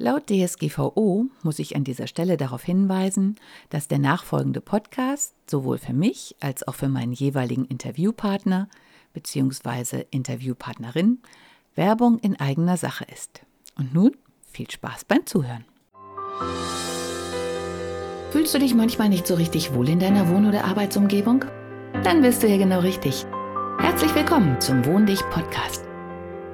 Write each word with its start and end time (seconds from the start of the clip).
Laut 0.00 0.30
DSGVO 0.30 1.26
muss 1.42 1.58
ich 1.58 1.74
an 1.74 1.82
dieser 1.82 2.06
Stelle 2.06 2.36
darauf 2.36 2.62
hinweisen, 2.62 3.34
dass 3.68 3.88
der 3.88 3.98
nachfolgende 3.98 4.60
Podcast 4.60 5.34
sowohl 5.50 5.76
für 5.76 5.92
mich 5.92 6.36
als 6.38 6.66
auch 6.68 6.76
für 6.76 6.88
meinen 6.88 7.12
jeweiligen 7.12 7.64
Interviewpartner 7.64 8.68
bzw. 9.12 10.04
Interviewpartnerin 10.12 11.18
Werbung 11.74 12.20
in 12.20 12.38
eigener 12.38 12.76
Sache 12.76 13.06
ist. 13.12 13.42
Und 13.76 13.92
nun 13.92 14.16
viel 14.46 14.70
Spaß 14.70 15.04
beim 15.04 15.26
Zuhören. 15.26 15.64
Fühlst 18.30 18.54
du 18.54 18.60
dich 18.60 18.74
manchmal 18.76 19.08
nicht 19.08 19.26
so 19.26 19.34
richtig 19.34 19.74
wohl 19.74 19.88
in 19.88 19.98
deiner 19.98 20.28
Wohn- 20.28 20.46
oder 20.46 20.64
Arbeitsumgebung? 20.64 21.44
Dann 22.04 22.22
bist 22.22 22.40
du 22.44 22.46
hier 22.46 22.58
genau 22.58 22.80
richtig. 22.80 23.26
Herzlich 23.80 24.14
willkommen 24.14 24.60
zum 24.60 24.84
Wohn 24.84 25.06
dich 25.06 25.22
Podcast. 25.30 25.87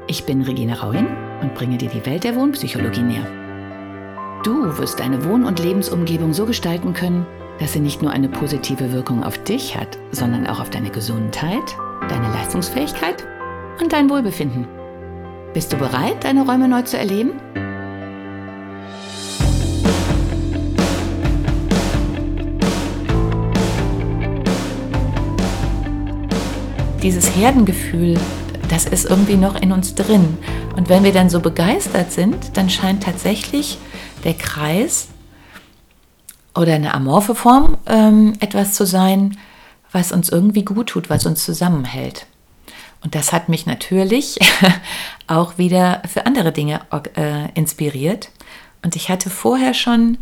Ich 0.07 0.27
bin 0.27 0.43
Regina 0.43 0.75
Rauin 0.75 1.07
und 1.41 1.55
bringe 1.55 1.79
dir 1.79 1.89
die 1.89 2.05
Welt 2.05 2.25
der 2.25 2.37
Wohnpsychologie 2.37 3.01
näher. 3.01 3.27
Du 4.45 4.77
wirst 4.77 5.01
deine 5.01 5.25
Wohn- 5.25 5.45
und 5.45 5.59
Lebensumgebung 5.59 6.35
so 6.35 6.45
gestalten 6.45 6.93
können, 6.93 7.27
dass 7.59 7.73
sie 7.73 7.81
nicht 7.81 8.03
nur 8.03 8.11
eine 8.11 8.29
positive 8.29 8.93
Wirkung 8.93 9.25
auf 9.25 9.43
dich 9.45 9.75
hat, 9.79 9.97
sondern 10.13 10.47
auch 10.47 10.61
auf 10.61 10.69
deine 10.69 10.91
Gesundheit, 10.91 11.63
deine 12.11 12.29
Leistungsfähigkeit 12.35 13.25
und 13.81 13.95
dein 13.95 14.11
Wohlbefinden. 14.11 14.67
Bist 15.55 15.73
du 15.73 15.79
bereit, 15.79 16.23
deine 16.25 16.45
Räume 16.45 16.69
neu 16.69 16.83
zu 16.83 16.99
erleben? 16.99 17.33
Dieses 27.03 27.35
Herdengefühl 27.35 28.19
das 28.69 28.87
ist 28.87 29.05
irgendwie 29.05 29.37
noch 29.37 29.55
in 29.61 29.73
uns 29.73 29.95
drin. 29.95 30.39
Und 30.77 30.89
wenn 30.89 31.05
wir 31.05 31.13
dann 31.13 31.31
so 31.31 31.41
begeistert 31.41 32.13
sind, 32.13 32.57
dann 32.57 32.71
scheint 32.71 33.03
tatsächlich 33.03 33.79
der 34.25 34.35
Kreis 34.35 35.09
oder 36.55 36.75
eine 36.75 36.95
amorphe 36.95 37.35
Form 37.35 37.79
ähm, 37.87 38.35
etwas 38.41 38.75
zu 38.75 38.87
sein, 38.87 39.37
was 39.93 40.13
uns 40.13 40.29
irgendwie 40.29 40.65
gut 40.65 40.89
tut, 40.89 41.11
was 41.11 41.27
uns 41.27 41.45
zusammenhält. 41.45 42.27
Und 43.03 43.15
das 43.15 43.33
hat 43.33 43.49
mich 43.49 43.67
natürlich 43.67 44.39
auch 45.27 45.59
wieder 45.59 46.03
für 46.09 46.27
andere 46.27 46.53
Dinge 46.53 46.81
äh, 47.17 47.51
inspiriert. 47.55 48.31
Und 48.83 48.97
ich 48.97 49.11
hatte 49.11 49.31
vorher 49.31 49.75
schon 49.75 50.19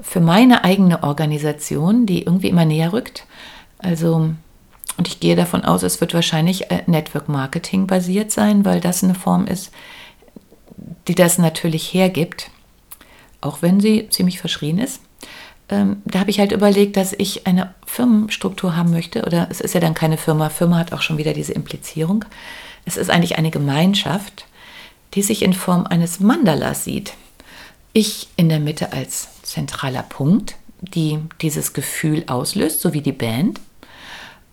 für 0.00 0.20
meine 0.20 0.64
eigene 0.64 1.02
Organisation, 1.02 2.06
die 2.06 2.22
irgendwie 2.22 2.48
immer 2.48 2.64
näher 2.64 2.92
rückt, 2.92 3.26
also 3.78 4.30
und 4.96 5.08
ich 5.08 5.20
gehe 5.20 5.36
davon 5.36 5.64
aus, 5.64 5.82
es 5.82 6.00
wird 6.00 6.14
wahrscheinlich 6.14 6.70
äh, 6.70 6.82
Network 6.86 7.28
Marketing 7.28 7.86
basiert 7.86 8.30
sein, 8.30 8.64
weil 8.64 8.80
das 8.80 9.02
eine 9.02 9.14
Form 9.14 9.46
ist, 9.46 9.70
die 11.08 11.14
das 11.14 11.38
natürlich 11.38 11.92
hergibt, 11.92 12.50
auch 13.40 13.62
wenn 13.62 13.80
sie 13.80 14.08
ziemlich 14.10 14.38
verschrien 14.38 14.78
ist. 14.78 15.00
Ähm, 15.68 16.02
da 16.04 16.20
habe 16.20 16.30
ich 16.30 16.38
halt 16.38 16.52
überlegt, 16.52 16.96
dass 16.96 17.12
ich 17.12 17.46
eine 17.46 17.74
Firmenstruktur 17.86 18.76
haben 18.76 18.90
möchte, 18.90 19.24
oder 19.24 19.48
es 19.50 19.60
ist 19.60 19.74
ja 19.74 19.80
dann 19.80 19.94
keine 19.94 20.18
Firma, 20.18 20.50
Firma 20.50 20.78
hat 20.78 20.92
auch 20.92 21.02
schon 21.02 21.18
wieder 21.18 21.32
diese 21.32 21.52
Implizierung. 21.52 22.24
Es 22.84 22.96
ist 22.96 23.10
eigentlich 23.10 23.38
eine 23.38 23.50
Gemeinschaft, 23.50 24.46
die 25.14 25.22
sich 25.22 25.42
in 25.42 25.52
Form 25.52 25.86
eines 25.86 26.20
Mandalas 26.20 26.84
sieht. 26.84 27.14
Ich 27.92 28.28
in 28.36 28.48
der 28.48 28.60
Mitte 28.60 28.92
als 28.92 29.28
zentraler 29.42 30.02
Punkt, 30.02 30.56
die 30.80 31.18
dieses 31.40 31.74
Gefühl 31.74 32.24
auslöst, 32.26 32.80
so 32.80 32.92
wie 32.92 33.02
die 33.02 33.12
Band 33.12 33.60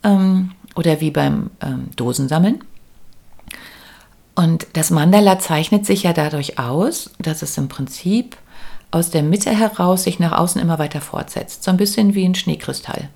ähm, 0.04 0.52
oder 0.76 1.02
wie 1.02 1.12
beim 1.12 1.50
ähm, 1.62 1.90
Dosensammeln. 1.96 2.64
Und 4.36 4.68
das 4.74 4.90
Mandala 4.90 5.40
zeichnet 5.40 5.86
sich 5.86 6.04
ja 6.04 6.14
dadurch 6.14 6.60
aus, 6.60 7.10
dass 7.20 7.42
es 7.42 7.58
im 7.58 7.68
Prinzip 7.68 8.38
aus 8.92 9.10
der 9.10 9.24
Mitte 9.24 9.52
heraus 9.52 10.04
sich 10.04 10.20
nach 10.20 10.32
außen 10.32 10.62
immer 10.62 10.80
weiter 10.80 11.02
fortsetzt. 11.02 11.64
So 11.64 11.72
ein 11.72 11.78
bisschen 11.78 12.16
wie 12.16 12.26
ein 12.26 12.36
Schneekristall. 12.36 13.10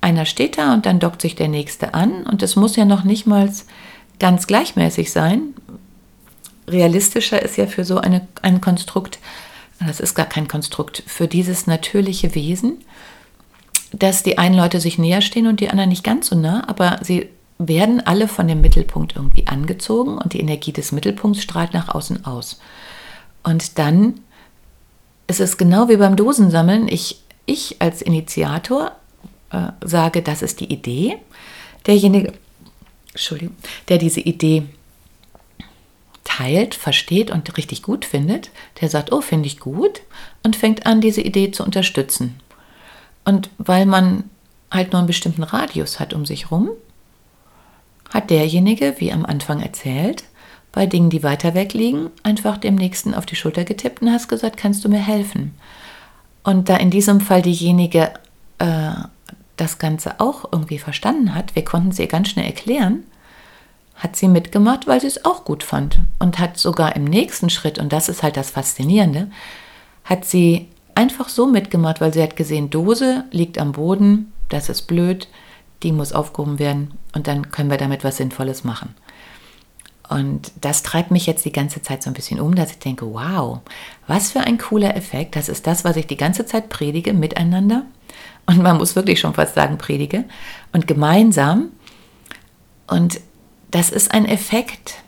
Einer 0.00 0.24
steht 0.24 0.58
da 0.58 0.72
und 0.72 0.86
dann 0.86 1.00
dockt 1.00 1.22
sich 1.22 1.34
der 1.34 1.48
nächste 1.48 1.94
an 1.94 2.22
und 2.22 2.42
es 2.42 2.56
muss 2.56 2.76
ja 2.76 2.84
noch 2.84 3.04
nicht 3.04 3.26
mal 3.26 3.50
ganz 4.18 4.46
gleichmäßig 4.46 5.10
sein. 5.10 5.54
Realistischer 6.68 7.42
ist 7.42 7.56
ja 7.56 7.66
für 7.66 7.84
so 7.84 7.98
eine, 7.98 8.26
ein 8.42 8.60
Konstrukt, 8.60 9.18
das 9.84 10.00
ist 10.00 10.14
gar 10.14 10.26
kein 10.26 10.48
Konstrukt, 10.48 11.02
für 11.06 11.28
dieses 11.28 11.66
natürliche 11.66 12.34
Wesen, 12.34 12.78
dass 13.98 14.22
die 14.22 14.38
einen 14.38 14.54
Leute 14.54 14.80
sich 14.80 14.98
näher 14.98 15.22
stehen 15.22 15.46
und 15.46 15.60
die 15.60 15.70
anderen 15.70 15.88
nicht 15.88 16.04
ganz 16.04 16.28
so 16.28 16.36
nah, 16.36 16.66
aber 16.68 16.98
sie 17.02 17.28
werden 17.58 18.06
alle 18.06 18.28
von 18.28 18.46
dem 18.46 18.60
Mittelpunkt 18.60 19.16
irgendwie 19.16 19.46
angezogen 19.46 20.18
und 20.18 20.34
die 20.34 20.40
Energie 20.40 20.72
des 20.72 20.92
Mittelpunkts 20.92 21.42
strahlt 21.42 21.72
nach 21.72 21.88
außen 21.94 22.26
aus. 22.26 22.60
Und 23.42 23.78
dann 23.78 24.20
ist 25.26 25.40
es 25.40 25.56
genau 25.56 25.88
wie 25.88 25.96
beim 25.96 26.16
Dosensammeln. 26.16 26.88
Ich, 26.88 27.22
ich 27.46 27.76
als 27.80 28.02
Initiator 28.02 28.92
äh, 29.50 29.68
sage, 29.82 30.20
das 30.20 30.42
ist 30.42 30.60
die 30.60 30.70
Idee. 30.72 31.16
Derjenige, 31.86 32.34
Entschuldigung, 33.12 33.56
der 33.88 33.98
diese 33.98 34.20
Idee 34.20 34.64
teilt, 36.24 36.74
versteht 36.74 37.30
und 37.30 37.56
richtig 37.56 37.82
gut 37.82 38.04
findet, 38.04 38.50
der 38.80 38.90
sagt, 38.90 39.12
oh, 39.12 39.22
finde 39.22 39.46
ich 39.46 39.58
gut 39.58 40.02
und 40.42 40.56
fängt 40.56 40.84
an, 40.84 41.00
diese 41.00 41.22
Idee 41.22 41.50
zu 41.52 41.64
unterstützen. 41.64 42.40
Und 43.26 43.50
weil 43.58 43.84
man 43.84 44.24
halt 44.70 44.92
nur 44.92 45.00
einen 45.00 45.06
bestimmten 45.06 45.42
Radius 45.42 46.00
hat 46.00 46.14
um 46.14 46.24
sich 46.24 46.50
rum, 46.50 46.70
hat 48.14 48.30
derjenige, 48.30 48.94
wie 48.98 49.12
am 49.12 49.26
Anfang 49.26 49.60
erzählt, 49.60 50.24
bei 50.72 50.86
Dingen, 50.86 51.10
die 51.10 51.22
weiter 51.22 51.54
weg 51.54 51.74
liegen, 51.74 52.10
einfach 52.22 52.56
dem 52.56 52.76
Nächsten 52.76 53.14
auf 53.14 53.26
die 53.26 53.36
Schulter 53.36 53.64
getippt 53.64 54.00
und 54.00 54.12
hast 54.12 54.28
gesagt, 54.28 54.56
kannst 54.56 54.84
du 54.84 54.88
mir 54.88 55.04
helfen? 55.04 55.54
Und 56.44 56.68
da 56.68 56.76
in 56.76 56.90
diesem 56.90 57.20
Fall 57.20 57.42
diejenige 57.42 58.12
äh, 58.58 58.92
das 59.56 59.78
Ganze 59.78 60.20
auch 60.20 60.44
irgendwie 60.52 60.78
verstanden 60.78 61.34
hat, 61.34 61.56
wir 61.56 61.64
konnten 61.64 61.88
es 61.88 61.98
ihr 61.98 62.06
ganz 62.06 62.28
schnell 62.28 62.46
erklären, 62.46 63.02
hat 63.96 64.14
sie 64.14 64.28
mitgemacht, 64.28 64.86
weil 64.86 65.00
sie 65.00 65.06
es 65.08 65.24
auch 65.24 65.44
gut 65.44 65.64
fand 65.64 65.98
und 66.20 66.38
hat 66.38 66.58
sogar 66.58 66.94
im 66.94 67.04
nächsten 67.04 67.50
Schritt, 67.50 67.78
und 67.78 67.92
das 67.92 68.08
ist 68.08 68.22
halt 68.22 68.36
das 68.36 68.50
Faszinierende, 68.50 69.30
hat 70.04 70.24
sie 70.24 70.68
einfach 70.96 71.28
so 71.28 71.46
mitgemacht, 71.46 72.00
weil 72.00 72.12
sie 72.12 72.22
hat 72.22 72.36
gesehen, 72.36 72.70
Dose 72.70 73.24
liegt 73.30 73.58
am 73.58 73.72
Boden, 73.72 74.32
das 74.48 74.68
ist 74.68 74.82
blöd, 74.82 75.28
die 75.82 75.92
muss 75.92 76.12
aufgehoben 76.12 76.58
werden 76.58 76.92
und 77.14 77.26
dann 77.26 77.50
können 77.50 77.70
wir 77.70 77.76
damit 77.76 78.02
was 78.02 78.16
Sinnvolles 78.16 78.64
machen. 78.64 78.94
Und 80.08 80.52
das 80.60 80.82
treibt 80.82 81.10
mich 81.10 81.26
jetzt 81.26 81.44
die 81.44 81.52
ganze 81.52 81.82
Zeit 81.82 82.02
so 82.02 82.10
ein 82.10 82.14
bisschen 82.14 82.40
um, 82.40 82.54
dass 82.54 82.70
ich 82.70 82.78
denke, 82.78 83.12
wow, 83.12 83.60
was 84.06 84.30
für 84.30 84.40
ein 84.40 84.56
cooler 84.56 84.96
Effekt. 84.96 85.34
Das 85.34 85.48
ist 85.48 85.66
das, 85.66 85.84
was 85.84 85.96
ich 85.96 86.06
die 86.06 86.16
ganze 86.16 86.46
Zeit 86.46 86.68
predige, 86.68 87.12
miteinander. 87.12 87.84
Und 88.46 88.62
man 88.62 88.76
muss 88.76 88.94
wirklich 88.94 89.18
schon 89.18 89.34
fast 89.34 89.56
sagen, 89.56 89.78
predige. 89.78 90.24
Und 90.72 90.86
gemeinsam. 90.86 91.70
Und 92.86 93.20
das 93.72 93.90
ist 93.90 94.12
ein 94.12 94.26
Effekt, 94.26 95.02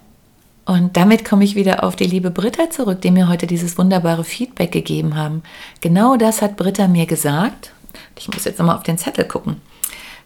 und 0.69 0.99
damit 0.99 1.25
komme 1.25 1.45
ich 1.45 1.55
wieder 1.55 1.83
auf 1.83 1.97
die 1.97 2.05
liebe 2.05 2.31
Britta 2.31 2.69
zurück, 2.69 3.01
die 3.01 3.11
mir 3.11 3.27
heute 3.27 3.47
dieses 3.47 3.79
wunderbare 3.79 4.23
Feedback 4.23 4.71
gegeben 4.71 5.17
haben. 5.17 5.43
Genau 5.81 6.19
das 6.19 6.43
hat 6.43 6.59
Britta 6.59 6.89
mir 6.89 7.07
gesagt. 7.07 7.73
Ich 8.19 8.29
muss 8.29 8.45
jetzt 8.45 8.59
nochmal 8.59 8.77
auf 8.77 8.83
den 8.83 8.99
Zettel 8.99 9.25
gucken. 9.25 9.63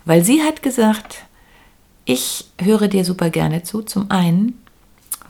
Weil 0.04 0.24
sie 0.24 0.42
hat 0.42 0.60
gesagt, 0.60 1.18
ich 2.04 2.46
höre 2.60 2.88
dir 2.88 3.04
super 3.04 3.30
gerne 3.30 3.62
zu. 3.62 3.82
Zum 3.82 4.10
einen, 4.10 4.60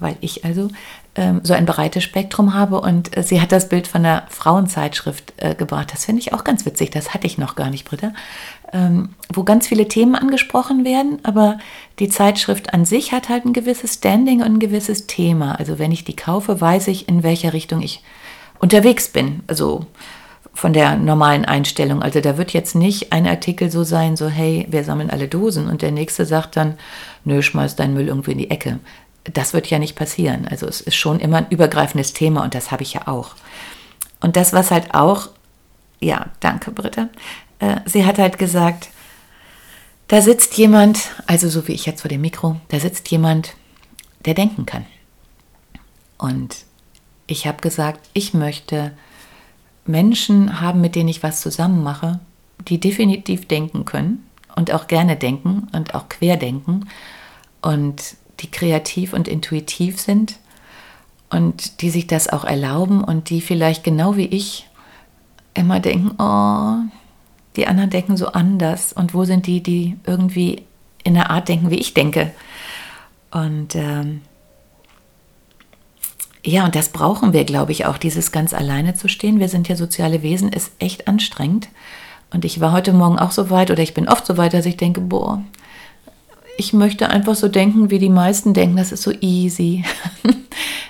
weil 0.03 0.17
ich 0.21 0.45
also 0.45 0.69
ähm, 1.15 1.41
so 1.43 1.55
ein 1.55 1.67
breites 1.67 2.03
Spektrum 2.03 2.55
habe 2.55 2.81
und 2.81 3.17
äh, 3.17 3.23
sie 3.23 3.41
hat 3.41 3.53
das 3.53 3.69
Bild 3.69 3.87
von 3.87 4.03
der 4.03 4.25
Frauenzeitschrift 4.29 5.35
äh, 5.37 5.55
gebracht. 5.55 5.93
Das 5.93 6.05
finde 6.05 6.21
ich 6.21 6.33
auch 6.33 6.45
ganz 6.45 6.67
witzig. 6.67 6.91
Das 6.91 7.15
hatte 7.15 7.27
ich 7.27 7.39
noch 7.39 7.55
gar 7.55 7.71
nicht, 7.71 7.85
Britta. 7.85 8.12
Ähm, 8.73 9.11
wo 9.33 9.45
ganz 9.45 9.67
viele 9.67 9.87
Themen 9.89 10.15
angesprochen 10.15 10.85
werden, 10.85 11.19
aber 11.25 11.59
die 11.99 12.09
Zeitschrift 12.09 12.73
an 12.73 12.87
sich 12.87 13.12
hat 13.12 13.29
halt 13.29 13.45
ein 13.45 13.53
gewisses 13.53 13.95
Standing 13.95 14.41
und 14.41 14.55
ein 14.55 14.59
gewisses 14.61 15.07
Thema. 15.07 15.59
Also 15.59 15.79
wenn 15.79 15.93
ich 15.93 16.05
die 16.05 16.17
kaufe, 16.17 16.61
weiß 16.61 16.89
ich, 16.89 17.09
in 17.09 17.23
welcher 17.23 17.53
Richtung 17.53 17.83
ich 17.83 18.03
unterwegs 18.59 19.09
bin. 19.09 19.43
Also 19.47 19.87
von 20.55 20.73
der 20.73 20.97
normalen 20.97 21.44
Einstellung. 21.44 22.03
Also 22.03 22.21
da 22.21 22.37
wird 22.37 22.53
jetzt 22.53 22.75
nicht 22.75 23.12
ein 23.12 23.26
Artikel 23.26 23.71
so 23.71 23.85
sein, 23.85 24.17
so 24.17 24.29
hey, 24.29 24.67
wir 24.71 24.85
sammeln 24.85 25.11
alle 25.11 25.29
Dosen 25.29 25.69
und 25.69 25.82
der 25.82 25.93
nächste 25.93 26.26
sagt 26.26 26.56
dann, 26.56 26.75
nö, 27.25 27.43
schmeiß 27.43 27.76
deinen 27.76 27.94
Müll 27.94 28.09
irgendwo 28.09 28.31
in 28.31 28.38
die 28.38 28.50
Ecke. 28.50 28.79
Das 29.25 29.53
wird 29.53 29.69
ja 29.69 29.79
nicht 29.79 29.95
passieren. 29.95 30.49
Also 30.49 30.67
es 30.67 30.81
ist 30.81 30.97
schon 30.97 31.21
immer 31.21 31.39
ein 31.39 31.49
übergreifendes 31.49 32.13
Thema 32.13 32.43
und 32.43 32.55
das 32.55 32.71
habe 32.71 32.83
ich 32.83 32.95
ja 32.95 33.07
auch. 33.07 33.35
Und 34.21 34.37
das, 34.37 34.53
was 34.53 34.71
halt 34.71 34.95
auch, 34.95 35.29
ja, 36.01 36.27
danke 36.41 36.71
Britta, 36.71 37.09
äh, 37.59 37.81
sie 37.87 38.05
hat 38.05 38.19
halt 38.19 38.39
gesagt, 38.39 38.89
da 40.09 40.21
sitzt 40.21 40.59
jemand, 40.59 41.11
also 41.27 41.49
so 41.49 41.67
wie 41.69 41.73
ich 41.73 41.87
jetzt 41.87 42.03
vor 42.03 42.09
dem 42.09 42.21
Mikro, 42.21 42.61
da 42.69 42.79
sitzt 42.79 43.11
jemand, 43.11 43.55
der 44.25 44.35
denken 44.35 44.67
kann. 44.67 44.87
Und 46.19 46.65
ich 47.27 47.47
habe 47.47 47.61
gesagt, 47.61 48.09
ich 48.13 48.35
möchte 48.35 48.93
Menschen 49.87 50.61
haben, 50.61 50.81
mit 50.81 50.95
denen 50.95 51.09
ich 51.09 51.23
was 51.23 51.41
zusammen 51.41 51.83
mache, 51.83 52.21
die 52.69 52.79
definitiv 52.79 53.49
denken 53.49 53.85
können 53.85 54.29
und 54.55 54.73
auch 54.73 54.87
gerne 54.87 55.17
denken 55.17 55.69
und 55.73 55.95
auch 55.95 56.09
querdenken 56.09 56.89
und 57.61 58.17
die 58.43 58.50
kreativ 58.50 59.12
und 59.12 59.29
intuitiv 59.29 60.00
sind 60.00 60.37
und 61.31 61.81
die 61.81 61.91
sich 61.91 62.06
das 62.06 62.29
auch 62.29 62.44
erlauben 62.44 63.03
und 63.03 63.31
die 63.31 63.41
vielleicht 63.41 63.85
genau 63.85 64.17
wie 64.17 64.27
ich 64.27 64.69
immer 65.55 65.81
denken, 65.81 66.12
oh, 66.19 66.89
die 67.56 67.67
anderen 67.67 67.91
denken 67.91 68.17
so 68.17 68.29
anders 68.29 68.93
und 68.93 69.15
wo 69.15 69.25
sind 69.25 69.47
die, 69.47 69.62
die 69.62 69.97
irgendwie 70.06 70.62
in 71.05 71.15
der 71.15 71.31
Art 71.31 71.49
denken, 71.49 71.71
wie 71.71 71.79
ich 71.79 71.94
denke. 71.94 72.33
Und 73.31 73.75
ähm, 73.75 74.23
ja, 76.45 76.65
und 76.65 76.75
das 76.75 76.88
brauchen 76.88 77.33
wir, 77.33 77.45
glaube 77.45 77.73
ich, 77.73 77.87
auch, 77.87 77.99
dieses 77.99 78.33
ganz 78.33 78.53
alleine 78.53 78.95
zu 78.95 79.09
stehen. 79.09 79.38
Wir 79.38 79.49
sind 79.49 79.69
ja 79.69 79.77
soziale 79.77 80.23
Wesen, 80.23 80.50
ist 80.50 80.73
echt 80.79 81.09
anstrengend. 81.09 81.69
Und 82.33 82.45
ich 82.45 82.61
war 82.61 82.73
heute 82.73 82.93
Morgen 82.93 83.19
auch 83.19 83.31
so 83.31 83.50
weit, 83.50 83.71
oder 83.71 83.83
ich 83.83 83.95
bin 83.95 84.09
oft 84.09 84.27
so 84.27 84.37
weit, 84.37 84.55
dass 84.55 84.67
ich 84.67 84.77
denke, 84.77 85.00
boah, 85.00 85.43
ich 86.56 86.72
möchte 86.72 87.08
einfach 87.08 87.34
so 87.34 87.49
denken, 87.49 87.90
wie 87.90 87.99
die 87.99 88.08
meisten 88.08 88.54
denken, 88.54 88.76
das 88.76 88.93
ist 88.93 89.02
so 89.02 89.12
easy. 89.20 89.84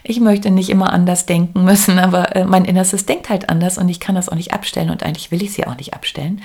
ich 0.05 0.21
möchte 0.21 0.51
nicht 0.51 0.71
immer 0.71 0.93
anders 0.93 1.27
denken 1.27 1.65
müssen, 1.65 1.99
aber 1.99 2.35
äh, 2.35 2.45
mein 2.45 2.65
Innerstes 2.65 3.07
denkt 3.07 3.29
halt 3.29 3.49
anders 3.49 3.79
und 3.79 3.89
ich 3.89 4.01
kann 4.01 4.15
das 4.15 4.29
auch 4.29 4.35
nicht 4.35 4.53
abstellen 4.53 4.91
und 4.91 5.03
eigentlich 5.03 5.31
will 5.31 5.43
ich 5.43 5.53
sie 5.53 5.67
auch 5.67 5.77
nicht 5.77 5.95
abstellen. 5.95 6.43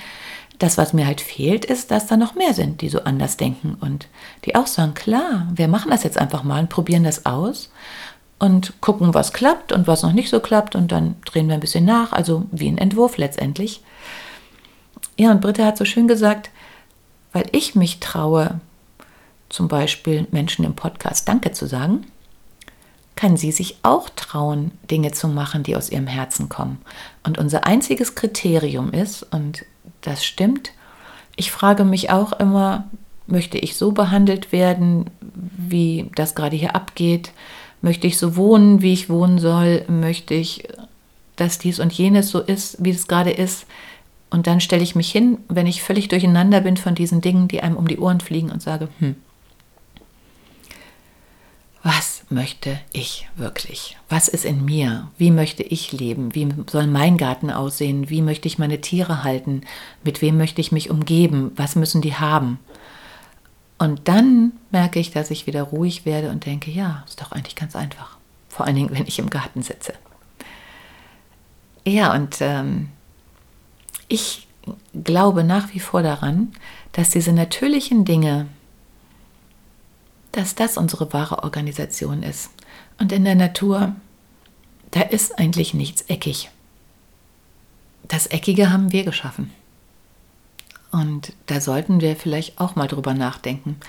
Das, 0.58 0.76
was 0.76 0.92
mir 0.92 1.06
halt 1.06 1.20
fehlt, 1.20 1.64
ist, 1.64 1.90
dass 1.90 2.06
da 2.06 2.16
noch 2.16 2.34
mehr 2.34 2.52
sind, 2.52 2.80
die 2.80 2.88
so 2.88 3.04
anders 3.04 3.36
denken 3.36 3.76
und 3.80 4.08
die 4.44 4.56
auch 4.56 4.66
sagen, 4.66 4.94
klar, 4.94 5.46
wir 5.54 5.68
machen 5.68 5.90
das 5.90 6.02
jetzt 6.02 6.18
einfach 6.18 6.42
mal 6.42 6.60
und 6.60 6.68
probieren 6.68 7.04
das 7.04 7.26
aus 7.26 7.70
und 8.38 8.80
gucken, 8.80 9.14
was 9.14 9.32
klappt 9.32 9.72
und 9.72 9.86
was 9.86 10.02
noch 10.02 10.12
nicht 10.12 10.30
so 10.30 10.40
klappt 10.40 10.74
und 10.74 10.90
dann 10.90 11.16
drehen 11.24 11.48
wir 11.48 11.54
ein 11.54 11.60
bisschen 11.60 11.84
nach, 11.84 12.12
also 12.12 12.46
wie 12.50 12.68
ein 12.68 12.78
Entwurf 12.78 13.18
letztendlich. 13.18 13.82
Ja, 15.16 15.30
und 15.30 15.40
Britta 15.40 15.64
hat 15.64 15.76
so 15.76 15.84
schön 15.84 16.08
gesagt, 16.08 16.50
weil 17.32 17.46
ich 17.52 17.74
mich 17.74 18.00
traue, 18.00 18.60
zum 19.48 19.68
Beispiel 19.68 20.26
Menschen 20.30 20.64
im 20.64 20.74
Podcast 20.74 21.28
Danke 21.28 21.52
zu 21.52 21.66
sagen, 21.66 22.06
kann 23.16 23.36
sie 23.36 23.50
sich 23.50 23.78
auch 23.82 24.08
trauen, 24.10 24.70
Dinge 24.90 25.10
zu 25.10 25.26
machen, 25.26 25.64
die 25.64 25.74
aus 25.74 25.90
ihrem 25.90 26.06
Herzen 26.06 26.48
kommen. 26.48 26.78
Und 27.24 27.38
unser 27.38 27.66
einziges 27.66 28.14
Kriterium 28.14 28.92
ist, 28.92 29.24
und 29.24 29.64
das 30.02 30.24
stimmt, 30.24 30.70
ich 31.34 31.50
frage 31.50 31.84
mich 31.84 32.10
auch 32.10 32.32
immer, 32.32 32.88
möchte 33.26 33.58
ich 33.58 33.76
so 33.76 33.92
behandelt 33.92 34.52
werden, 34.52 35.10
wie 35.56 36.10
das 36.14 36.34
gerade 36.34 36.56
hier 36.56 36.74
abgeht? 36.74 37.32
Möchte 37.82 38.06
ich 38.06 38.18
so 38.18 38.36
wohnen, 38.36 38.82
wie 38.82 38.92
ich 38.92 39.08
wohnen 39.08 39.38
soll? 39.38 39.84
Möchte 39.88 40.34
ich, 40.34 40.68
dass 41.36 41.58
dies 41.58 41.78
und 41.78 41.92
jenes 41.92 42.30
so 42.30 42.40
ist, 42.40 42.76
wie 42.84 42.90
es 42.90 43.08
gerade 43.08 43.30
ist? 43.30 43.66
Und 44.30 44.46
dann 44.46 44.60
stelle 44.60 44.82
ich 44.82 44.94
mich 44.94 45.10
hin, 45.10 45.38
wenn 45.48 45.66
ich 45.66 45.82
völlig 45.82 46.08
durcheinander 46.08 46.60
bin 46.60 46.76
von 46.76 46.94
diesen 46.94 47.20
Dingen, 47.20 47.48
die 47.48 47.62
einem 47.62 47.76
um 47.76 47.88
die 47.88 47.98
Ohren 47.98 48.20
fliegen 48.20 48.50
und 48.50 48.62
sage, 48.62 48.88
hm, 48.98 49.16
was 51.82 52.17
möchte 52.30 52.78
ich 52.92 53.28
wirklich? 53.36 53.96
Was 54.08 54.28
ist 54.28 54.44
in 54.44 54.64
mir? 54.64 55.08
Wie 55.16 55.30
möchte 55.30 55.62
ich 55.62 55.92
leben? 55.92 56.34
Wie 56.34 56.48
soll 56.68 56.86
mein 56.86 57.16
Garten 57.16 57.50
aussehen? 57.50 58.10
Wie 58.10 58.22
möchte 58.22 58.48
ich 58.48 58.58
meine 58.58 58.80
Tiere 58.80 59.24
halten? 59.24 59.62
Mit 60.04 60.22
wem 60.22 60.36
möchte 60.36 60.60
ich 60.60 60.72
mich 60.72 60.90
umgeben? 60.90 61.52
Was 61.56 61.76
müssen 61.76 62.02
die 62.02 62.14
haben? 62.14 62.58
Und 63.78 64.08
dann 64.08 64.52
merke 64.70 64.98
ich, 64.98 65.12
dass 65.12 65.30
ich 65.30 65.46
wieder 65.46 65.62
ruhig 65.62 66.04
werde 66.04 66.30
und 66.30 66.46
denke, 66.46 66.70
ja, 66.70 67.04
ist 67.06 67.20
doch 67.20 67.32
eigentlich 67.32 67.56
ganz 67.56 67.76
einfach. 67.76 68.18
Vor 68.48 68.66
allen 68.66 68.74
Dingen, 68.76 68.90
wenn 68.90 69.06
ich 69.06 69.18
im 69.18 69.30
Garten 69.30 69.62
sitze. 69.62 69.94
Ja, 71.86 72.12
und 72.12 72.38
ähm, 72.40 72.88
ich 74.08 74.48
glaube 74.92 75.44
nach 75.44 75.72
wie 75.72 75.80
vor 75.80 76.02
daran, 76.02 76.52
dass 76.92 77.10
diese 77.10 77.32
natürlichen 77.32 78.04
Dinge, 78.04 78.46
dass 80.38 80.54
das 80.54 80.76
unsere 80.76 81.12
wahre 81.12 81.42
Organisation 81.42 82.22
ist. 82.22 82.50
Und 83.00 83.10
in 83.10 83.24
der 83.24 83.34
Natur, 83.34 83.96
da 84.92 85.00
ist 85.00 85.36
eigentlich 85.36 85.74
nichts 85.74 86.02
eckig. 86.02 86.48
Das 88.06 88.28
Eckige 88.28 88.70
haben 88.70 88.92
wir 88.92 89.02
geschaffen. 89.02 89.50
Und 90.92 91.32
da 91.46 91.60
sollten 91.60 92.00
wir 92.00 92.14
vielleicht 92.14 92.60
auch 92.60 92.76
mal 92.76 92.86
drüber 92.86 93.14
nachdenken. 93.14 93.80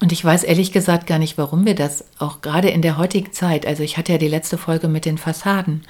Und 0.00 0.10
ich 0.10 0.24
weiß 0.24 0.44
ehrlich 0.44 0.72
gesagt 0.72 1.06
gar 1.06 1.18
nicht, 1.18 1.36
warum 1.36 1.66
wir 1.66 1.74
das 1.74 2.06
auch 2.18 2.40
gerade 2.40 2.70
in 2.70 2.80
der 2.80 2.96
heutigen 2.96 3.34
Zeit, 3.34 3.66
also 3.66 3.82
ich 3.82 3.98
hatte 3.98 4.12
ja 4.12 4.18
die 4.18 4.26
letzte 4.26 4.56
Folge 4.56 4.88
mit 4.88 5.04
den 5.04 5.18
Fassaden. 5.18 5.84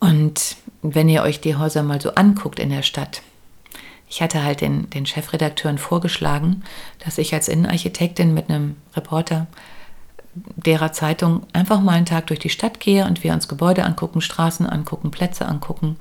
Und 0.00 0.56
wenn 0.80 1.10
ihr 1.10 1.22
euch 1.22 1.42
die 1.42 1.56
Häuser 1.56 1.82
mal 1.82 2.00
so 2.00 2.14
anguckt 2.14 2.58
in 2.58 2.70
der 2.70 2.82
Stadt, 2.82 3.20
ich 4.08 4.22
hatte 4.22 4.42
halt 4.42 4.60
den, 4.60 4.88
den 4.90 5.06
Chefredakteuren 5.06 5.78
vorgeschlagen, 5.78 6.64
dass 7.04 7.18
ich 7.18 7.34
als 7.34 7.48
Innenarchitektin 7.48 8.32
mit 8.32 8.48
einem 8.48 8.76
Reporter 8.96 9.46
derer 10.56 10.92
Zeitung 10.92 11.46
einfach 11.52 11.80
mal 11.80 11.92
einen 11.92 12.06
Tag 12.06 12.28
durch 12.28 12.40
die 12.40 12.48
Stadt 12.48 12.80
gehe 12.80 13.06
und 13.06 13.24
wir 13.24 13.32
uns 13.32 13.48
Gebäude 13.48 13.84
angucken, 13.84 14.20
Straßen 14.20 14.66
angucken, 14.66 15.10
Plätze 15.10 15.46
angucken. 15.46 15.96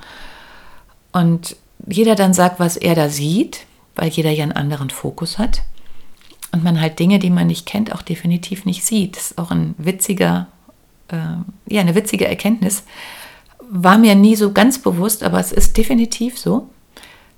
Und 1.12 1.58
jeder 1.86 2.16
dann 2.16 2.34
sagt, 2.34 2.60
was 2.60 2.78
er 2.78 2.96
da 2.96 3.10
sieht, 3.10 3.66
weil 3.96 4.10
jeder 4.10 4.32
ja 4.32 4.44
einen 4.44 4.52
anderen 4.52 4.90
Fokus 4.90 5.38
hat. 5.38 5.64
Und 6.52 6.64
man 6.64 6.80
halt 6.80 7.00
Dinge, 7.00 7.20
die 7.20 7.30
man 7.30 7.48
nicht 7.48 7.66
kennt, 7.66 7.94
auch 7.94 8.02
definitiv 8.02 8.66
nicht 8.66 8.86
sieht. 8.86 9.18
Das 9.18 9.32
ist 9.32 9.38
auch 9.38 9.52
ein 9.52 9.76
witziger, 9.78 10.48
äh, 11.10 11.18
ja, 11.68 11.82
eine 11.82 11.96
witzige 11.96 12.28
Erkenntnis. 12.28 12.84
War 13.70 13.98
mir 13.98 14.16
nie 14.16 14.36
so 14.36 14.54
ganz 14.54 14.80
bewusst, 14.80 15.24
aber 15.24 15.40
es 15.40 15.52
ist 15.52 15.76
definitiv 15.76 16.38
so. 16.38 16.70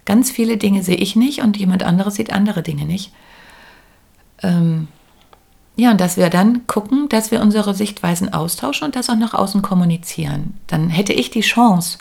Ganz 0.09 0.31
viele 0.31 0.57
Dinge 0.57 0.81
sehe 0.81 0.95
ich 0.95 1.15
nicht 1.15 1.43
und 1.43 1.55
jemand 1.55 1.83
anderes 1.83 2.15
sieht 2.15 2.33
andere 2.33 2.63
Dinge 2.63 2.85
nicht. 2.85 3.11
Ähm, 4.41 4.87
ja, 5.75 5.91
und 5.91 6.01
dass 6.01 6.17
wir 6.17 6.31
dann 6.31 6.65
gucken, 6.65 7.07
dass 7.09 7.29
wir 7.29 7.43
unsere 7.43 7.75
Sichtweisen 7.75 8.33
austauschen 8.33 8.87
und 8.87 8.95
das 8.95 9.11
auch 9.11 9.17
nach 9.17 9.35
außen 9.35 9.61
kommunizieren. 9.61 10.57
Dann 10.65 10.89
hätte 10.89 11.13
ich 11.13 11.29
die 11.29 11.41
Chance, 11.41 11.99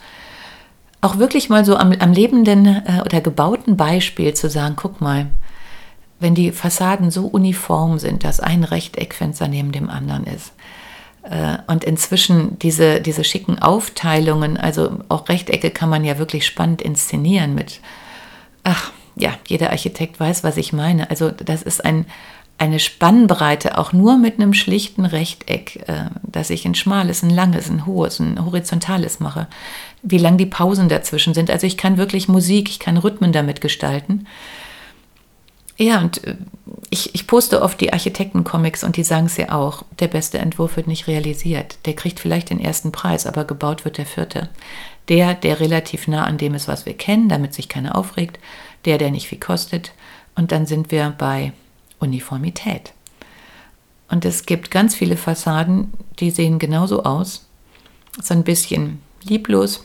auch 1.02 1.18
wirklich 1.18 1.50
mal 1.50 1.66
so 1.66 1.76
am, 1.76 1.92
am 1.92 2.12
lebenden 2.12 2.64
äh, 2.64 3.02
oder 3.04 3.20
gebauten 3.20 3.76
Beispiel 3.76 4.32
zu 4.32 4.48
sagen, 4.48 4.74
guck 4.74 5.02
mal, 5.02 5.26
wenn 6.18 6.34
die 6.34 6.50
Fassaden 6.50 7.10
so 7.10 7.26
uniform 7.26 7.98
sind, 7.98 8.24
dass 8.24 8.40
ein 8.40 8.64
Rechteckfenster 8.64 9.48
neben 9.48 9.70
dem 9.70 9.90
anderen 9.90 10.24
ist, 10.24 10.54
und 11.66 11.84
inzwischen 11.84 12.58
diese, 12.58 13.00
diese 13.00 13.22
schicken 13.24 13.58
Aufteilungen, 13.58 14.56
also 14.56 14.98
auch 15.08 15.28
Rechtecke 15.28 15.70
kann 15.70 15.90
man 15.90 16.04
ja 16.04 16.18
wirklich 16.18 16.46
spannend 16.46 16.80
inszenieren 16.80 17.54
mit, 17.54 17.80
ach 18.64 18.92
ja, 19.16 19.34
jeder 19.46 19.70
Architekt 19.70 20.18
weiß, 20.20 20.44
was 20.44 20.56
ich 20.56 20.72
meine. 20.72 21.10
Also 21.10 21.30
das 21.30 21.62
ist 21.62 21.84
ein, 21.84 22.06
eine 22.56 22.80
Spannbreite, 22.80 23.78
auch 23.78 23.92
nur 23.92 24.16
mit 24.18 24.34
einem 24.34 24.54
schlichten 24.54 25.04
Rechteck, 25.04 25.88
äh, 25.88 26.06
dass 26.22 26.50
ich 26.50 26.64
ein 26.64 26.74
schmales, 26.74 27.22
ein 27.22 27.30
langes, 27.30 27.68
ein 27.68 27.86
hohes, 27.86 28.18
ein 28.20 28.44
horizontales 28.44 29.20
mache. 29.20 29.46
Wie 30.02 30.18
lang 30.18 30.38
die 30.38 30.46
Pausen 30.46 30.88
dazwischen 30.88 31.34
sind. 31.34 31.50
Also 31.50 31.66
ich 31.66 31.76
kann 31.76 31.98
wirklich 31.98 32.28
Musik, 32.28 32.68
ich 32.68 32.78
kann 32.78 32.96
Rhythmen 32.96 33.32
damit 33.32 33.60
gestalten. 33.60 34.26
Ja, 35.78 36.00
und 36.00 36.22
äh, 36.24 36.36
ich, 36.90 37.14
ich 37.14 37.26
poste 37.26 37.62
oft 37.62 37.80
die 37.80 37.92
Architektencomics 37.92 38.84
und 38.84 38.96
die 38.96 39.04
sagen 39.04 39.26
es 39.26 39.36
ja 39.36 39.52
auch, 39.52 39.84
der 40.00 40.08
beste 40.08 40.38
Entwurf 40.38 40.76
wird 40.76 40.88
nicht 40.88 41.06
realisiert. 41.06 41.78
Der 41.86 41.94
kriegt 41.94 42.20
vielleicht 42.20 42.50
den 42.50 42.60
ersten 42.60 42.92
Preis, 42.92 43.26
aber 43.26 43.44
gebaut 43.44 43.84
wird 43.84 43.96
der 43.96 44.06
vierte. 44.06 44.50
Der, 45.08 45.34
der 45.34 45.60
relativ 45.60 46.08
nah 46.08 46.24
an 46.24 46.36
dem 46.36 46.54
ist, 46.54 46.68
was 46.68 46.84
wir 46.84 46.94
kennen, 46.94 47.28
damit 47.28 47.54
sich 47.54 47.68
keiner 47.68 47.96
aufregt. 47.96 48.38
Der, 48.84 48.98
der 48.98 49.10
nicht 49.10 49.28
viel 49.28 49.38
kostet. 49.38 49.92
Und 50.34 50.52
dann 50.52 50.66
sind 50.66 50.90
wir 50.90 51.14
bei 51.16 51.52
Uniformität. 51.98 52.92
Und 54.08 54.24
es 54.24 54.46
gibt 54.46 54.70
ganz 54.70 54.94
viele 54.94 55.16
Fassaden, 55.16 55.92
die 56.18 56.30
sehen 56.30 56.58
genauso 56.58 57.04
aus. 57.04 57.46
So 58.22 58.34
ein 58.34 58.44
bisschen 58.44 59.00
lieblos. 59.22 59.84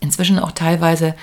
Inzwischen 0.00 0.38
auch 0.38 0.52
teilweise 0.52 1.14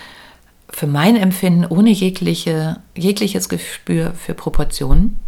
für 0.82 0.88
mein 0.88 1.16
Empfinden 1.16 1.64
ohne 1.68 1.92
jegliche, 1.92 2.78
jegliches 2.98 3.50
Gespür 3.50 4.16
für 4.16 4.34
Proportionen. 4.34 5.20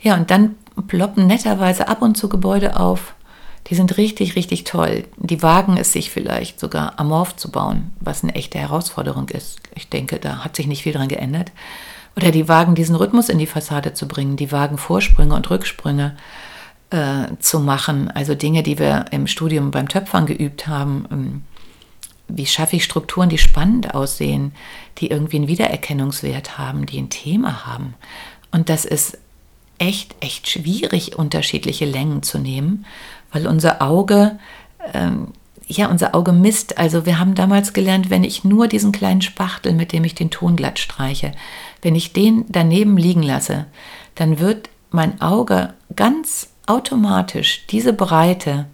Ja, 0.00 0.14
und 0.14 0.30
dann 0.30 0.54
ploppen 0.86 1.26
netterweise 1.26 1.88
ab 1.88 2.02
und 2.02 2.16
zu 2.16 2.28
Gebäude 2.28 2.78
auf. 2.78 3.14
Die 3.66 3.74
sind 3.74 3.96
richtig, 3.96 4.36
richtig 4.36 4.62
toll. 4.62 5.06
Die 5.16 5.42
wagen 5.42 5.76
es 5.76 5.92
sich 5.92 6.12
vielleicht 6.12 6.60
sogar 6.60 7.00
amorph 7.00 7.34
zu 7.34 7.50
bauen, 7.50 7.90
was 7.98 8.22
eine 8.22 8.36
echte 8.36 8.60
Herausforderung 8.60 9.28
ist. 9.30 9.58
Ich 9.74 9.88
denke, 9.88 10.20
da 10.20 10.44
hat 10.44 10.54
sich 10.54 10.68
nicht 10.68 10.84
viel 10.84 10.92
dran 10.92 11.08
geändert. 11.08 11.50
Oder 12.16 12.30
die 12.30 12.46
wagen 12.46 12.76
diesen 12.76 12.94
Rhythmus 12.94 13.28
in 13.28 13.38
die 13.38 13.46
Fassade 13.46 13.92
zu 13.94 14.06
bringen, 14.06 14.36
die 14.36 14.52
wagen 14.52 14.78
Vorsprünge 14.78 15.34
und 15.34 15.50
Rücksprünge 15.50 16.14
äh, 16.90 17.26
zu 17.40 17.58
machen. 17.58 18.08
Also 18.08 18.36
Dinge, 18.36 18.62
die 18.62 18.78
wir 18.78 19.06
im 19.10 19.26
Studium 19.26 19.72
beim 19.72 19.88
Töpfern 19.88 20.26
geübt 20.26 20.68
haben. 20.68 21.42
Wie 22.36 22.46
schaffe 22.46 22.76
ich 22.76 22.84
Strukturen, 22.84 23.28
die 23.28 23.38
spannend 23.38 23.94
aussehen, 23.94 24.52
die 24.98 25.10
irgendwie 25.10 25.36
einen 25.36 25.48
Wiedererkennungswert 25.48 26.58
haben, 26.58 26.86
die 26.86 26.98
ein 26.98 27.10
Thema 27.10 27.66
haben. 27.66 27.94
Und 28.50 28.68
das 28.68 28.84
ist 28.84 29.18
echt, 29.78 30.14
echt 30.20 30.48
schwierig, 30.48 31.16
unterschiedliche 31.16 31.86
Längen 31.86 32.22
zu 32.22 32.38
nehmen, 32.38 32.84
weil 33.32 33.46
unser 33.46 33.82
Auge, 33.82 34.38
ähm, 34.92 35.28
ja, 35.66 35.88
unser 35.88 36.14
Auge 36.14 36.32
misst. 36.32 36.78
Also 36.78 37.06
wir 37.06 37.18
haben 37.18 37.34
damals 37.34 37.72
gelernt, 37.72 38.10
wenn 38.10 38.24
ich 38.24 38.44
nur 38.44 38.68
diesen 38.68 38.92
kleinen 38.92 39.22
Spachtel, 39.22 39.72
mit 39.72 39.92
dem 39.92 40.04
ich 40.04 40.14
den 40.14 40.30
Ton 40.30 40.56
glatt 40.56 40.78
streiche, 40.78 41.32
wenn 41.82 41.94
ich 41.94 42.12
den 42.12 42.44
daneben 42.48 42.96
liegen 42.96 43.22
lasse, 43.22 43.66
dann 44.16 44.38
wird 44.38 44.68
mein 44.90 45.20
Auge 45.20 45.74
ganz 45.96 46.50
automatisch 46.66 47.66
diese 47.68 47.92
Breite 47.92 48.66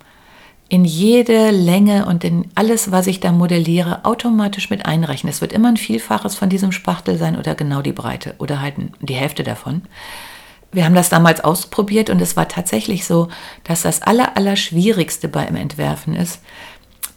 in 0.68 0.84
jede 0.84 1.50
Länge 1.50 2.06
und 2.06 2.24
in 2.24 2.50
alles, 2.54 2.90
was 2.90 3.06
ich 3.06 3.20
da 3.20 3.30
modelliere, 3.30 4.04
automatisch 4.04 4.68
mit 4.68 4.84
einrechnen. 4.84 5.30
Es 5.30 5.40
wird 5.40 5.52
immer 5.52 5.68
ein 5.68 5.76
Vielfaches 5.76 6.34
von 6.34 6.48
diesem 6.48 6.72
Spachtel 6.72 7.18
sein 7.18 7.38
oder 7.38 7.54
genau 7.54 7.82
die 7.82 7.92
Breite 7.92 8.34
oder 8.38 8.60
halt 8.60 8.74
die 9.00 9.14
Hälfte 9.14 9.44
davon. 9.44 9.82
Wir 10.72 10.84
haben 10.84 10.94
das 10.94 11.08
damals 11.08 11.42
ausprobiert 11.42 12.10
und 12.10 12.20
es 12.20 12.36
war 12.36 12.48
tatsächlich 12.48 13.06
so, 13.06 13.28
dass 13.62 13.82
das 13.82 14.02
Allerallerschwierigste 14.02 15.28
beim 15.28 15.54
Entwerfen 15.54 16.14
ist, 16.14 16.40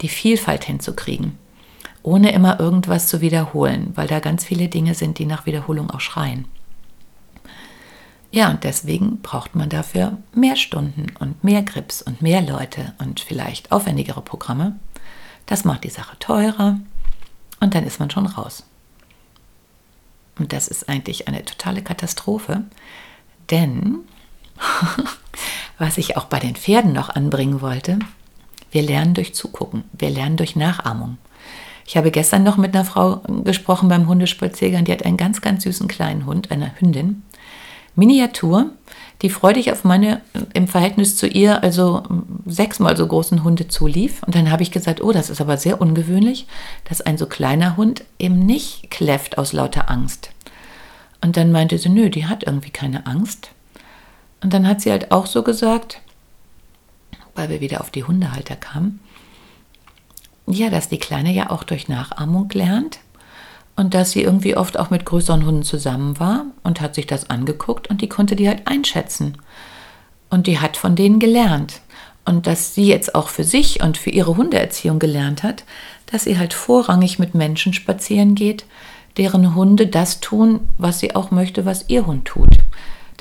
die 0.01 0.09
Vielfalt 0.09 0.63
hinzukriegen, 0.63 1.37
ohne 2.03 2.31
immer 2.31 2.59
irgendwas 2.59 3.07
zu 3.07 3.19
wiederholen, 3.19 3.91
weil 3.95 4.07
da 4.07 4.19
ganz 4.19 4.45
viele 4.45 4.67
Dinge 4.67 4.93
sind, 4.93 5.17
die 5.17 5.25
nach 5.25 5.47
Wiederholung 5.47 5.89
auch 5.89 5.99
schreien. 5.99 6.45
Ja, 8.31 8.51
und 8.51 8.63
deswegen 8.63 9.21
braucht 9.21 9.55
man 9.55 9.69
dafür 9.69 10.17
mehr 10.33 10.55
Stunden 10.55 11.07
und 11.19 11.43
mehr 11.43 11.63
Grips 11.63 12.01
und 12.01 12.21
mehr 12.21 12.41
Leute 12.41 12.93
und 12.99 13.19
vielleicht 13.19 13.71
aufwendigere 13.71 14.21
Programme. 14.21 14.75
Das 15.47 15.65
macht 15.65 15.83
die 15.83 15.89
Sache 15.89 16.17
teurer 16.19 16.79
und 17.59 17.73
dann 17.73 17.85
ist 17.85 17.99
man 17.99 18.11
schon 18.11 18.27
raus. 18.27 18.63
Und 20.37 20.53
das 20.53 20.67
ist 20.67 20.87
eigentlich 20.87 21.27
eine 21.27 21.43
totale 21.43 21.81
Katastrophe, 21.81 22.63
denn 23.49 23.99
was 25.79 25.97
ich 25.97 26.15
auch 26.15 26.25
bei 26.25 26.39
den 26.39 26.55
Pferden 26.55 26.93
noch 26.93 27.09
anbringen 27.09 27.61
wollte, 27.61 27.97
wir 28.71 28.83
lernen 28.83 29.15
durch 29.15 29.33
Zugucken, 29.33 29.83
wir 29.93 30.11
lernen 30.11 30.37
durch 30.37 30.55
Nachahmung. 30.55 31.17
Ich 31.85 31.97
habe 31.97 32.11
gestern 32.11 32.43
noch 32.43 32.57
mit 32.57 32.75
einer 32.75 32.85
Frau 32.85 33.23
gesprochen 33.43 33.89
beim 33.89 34.07
Hundespaziergang, 34.07 34.85
die 34.85 34.91
hat 34.91 35.03
einen 35.03 35.17
ganz, 35.17 35.41
ganz 35.41 35.63
süßen 35.63 35.87
kleinen 35.87 36.27
Hund, 36.27 36.51
eine 36.51 36.79
Hündin. 36.79 37.23
Miniatur, 37.99 38.71
die 39.21 39.29
freudig 39.29 39.71
auf 39.71 39.83
meine, 39.83 40.21
im 40.53 40.67
Verhältnis 40.67 41.17
zu 41.17 41.27
ihr, 41.27 41.61
also 41.61 42.03
sechsmal 42.45 42.95
so 42.95 43.05
großen 43.05 43.43
Hunde 43.43 43.67
zulief. 43.67 44.23
Und 44.23 44.33
dann 44.33 44.49
habe 44.49 44.63
ich 44.63 44.71
gesagt, 44.71 45.01
oh, 45.01 45.11
das 45.11 45.29
ist 45.29 45.41
aber 45.41 45.57
sehr 45.57 45.81
ungewöhnlich, 45.81 46.47
dass 46.85 47.01
ein 47.01 47.17
so 47.17 47.25
kleiner 47.25 47.77
Hund 47.77 48.03
eben 48.17 48.45
nicht 48.45 48.89
kläfft 48.89 49.37
aus 49.37 49.53
lauter 49.53 49.91
Angst. 49.91 50.31
Und 51.21 51.35
dann 51.35 51.51
meinte 51.51 51.77
sie, 51.77 51.89
nö, 51.89 52.09
die 52.09 52.27
hat 52.27 52.43
irgendwie 52.43 52.71
keine 52.71 53.05
Angst. 53.05 53.51
Und 54.41 54.53
dann 54.53 54.65
hat 54.65 54.79
sie 54.81 54.91
halt 54.91 55.11
auch 55.11 55.25
so 55.25 55.43
gesagt, 55.43 56.01
weil 57.35 57.49
wir 57.49 57.59
wieder 57.59 57.81
auf 57.81 57.91
die 57.91 58.05
Hundehalter 58.05 58.55
kamen, 58.55 59.01
ja, 60.47 60.69
dass 60.69 60.89
die 60.89 60.97
Kleine 60.97 61.31
ja 61.31 61.51
auch 61.51 61.63
durch 61.63 61.89
Nachahmung 61.89 62.49
lernt 62.53 62.99
und 63.79 63.93
dass 63.93 64.11
sie 64.11 64.23
irgendwie 64.23 64.57
oft 64.57 64.77
auch 64.77 64.89
mit 64.89 65.05
größeren 65.05 65.45
Hunden 65.45 65.63
zusammen 65.63 66.19
war 66.19 66.47
und 66.63 66.81
hat 66.81 66.95
sich 66.95 67.07
das 67.07 67.29
angeguckt 67.29 67.89
und 67.89 68.01
die 68.01 68.09
konnte 68.09 68.35
die 68.35 68.49
halt 68.49 68.67
einschätzen. 68.67 69.37
Und 70.29 70.47
die 70.47 70.59
hat 70.59 70.75
von 70.75 70.97
denen 70.97 71.19
gelernt. 71.19 71.79
Und 72.25 72.45
dass 72.45 72.75
sie 72.75 72.87
jetzt 72.87 73.15
auch 73.15 73.29
für 73.29 73.45
sich 73.45 73.81
und 73.81 73.97
für 73.97 74.09
ihre 74.09 74.35
Hundeerziehung 74.35 74.99
gelernt 74.99 75.43
hat, 75.43 75.63
dass 76.07 76.25
sie 76.25 76.37
halt 76.37 76.53
vorrangig 76.53 77.19
mit 77.19 77.35
Menschen 77.35 77.71
spazieren 77.71 78.35
geht, 78.35 78.65
deren 79.15 79.55
Hunde 79.55 79.87
das 79.87 80.19
tun, 80.19 80.59
was 80.77 80.99
sie 80.99 81.15
auch 81.15 81.31
möchte, 81.31 81.65
was 81.65 81.85
ihr 81.87 82.05
Hund 82.05 82.25
tut. 82.25 82.57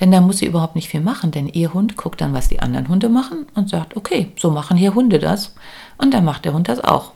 Denn 0.00 0.10
da 0.10 0.20
muss 0.20 0.38
sie 0.38 0.46
überhaupt 0.46 0.74
nicht 0.74 0.88
viel 0.88 1.02
machen, 1.02 1.30
denn 1.30 1.46
ihr 1.46 1.72
Hund 1.72 1.96
guckt 1.96 2.20
dann, 2.20 2.34
was 2.34 2.48
die 2.48 2.58
anderen 2.58 2.88
Hunde 2.88 3.08
machen 3.08 3.46
und 3.54 3.70
sagt, 3.70 3.96
okay, 3.96 4.32
so 4.36 4.50
machen 4.50 4.76
hier 4.76 4.96
Hunde 4.96 5.20
das. 5.20 5.54
Und 5.98 6.12
dann 6.12 6.24
macht 6.24 6.44
der 6.44 6.52
Hund 6.52 6.68
das 6.68 6.82
auch. 6.82 7.12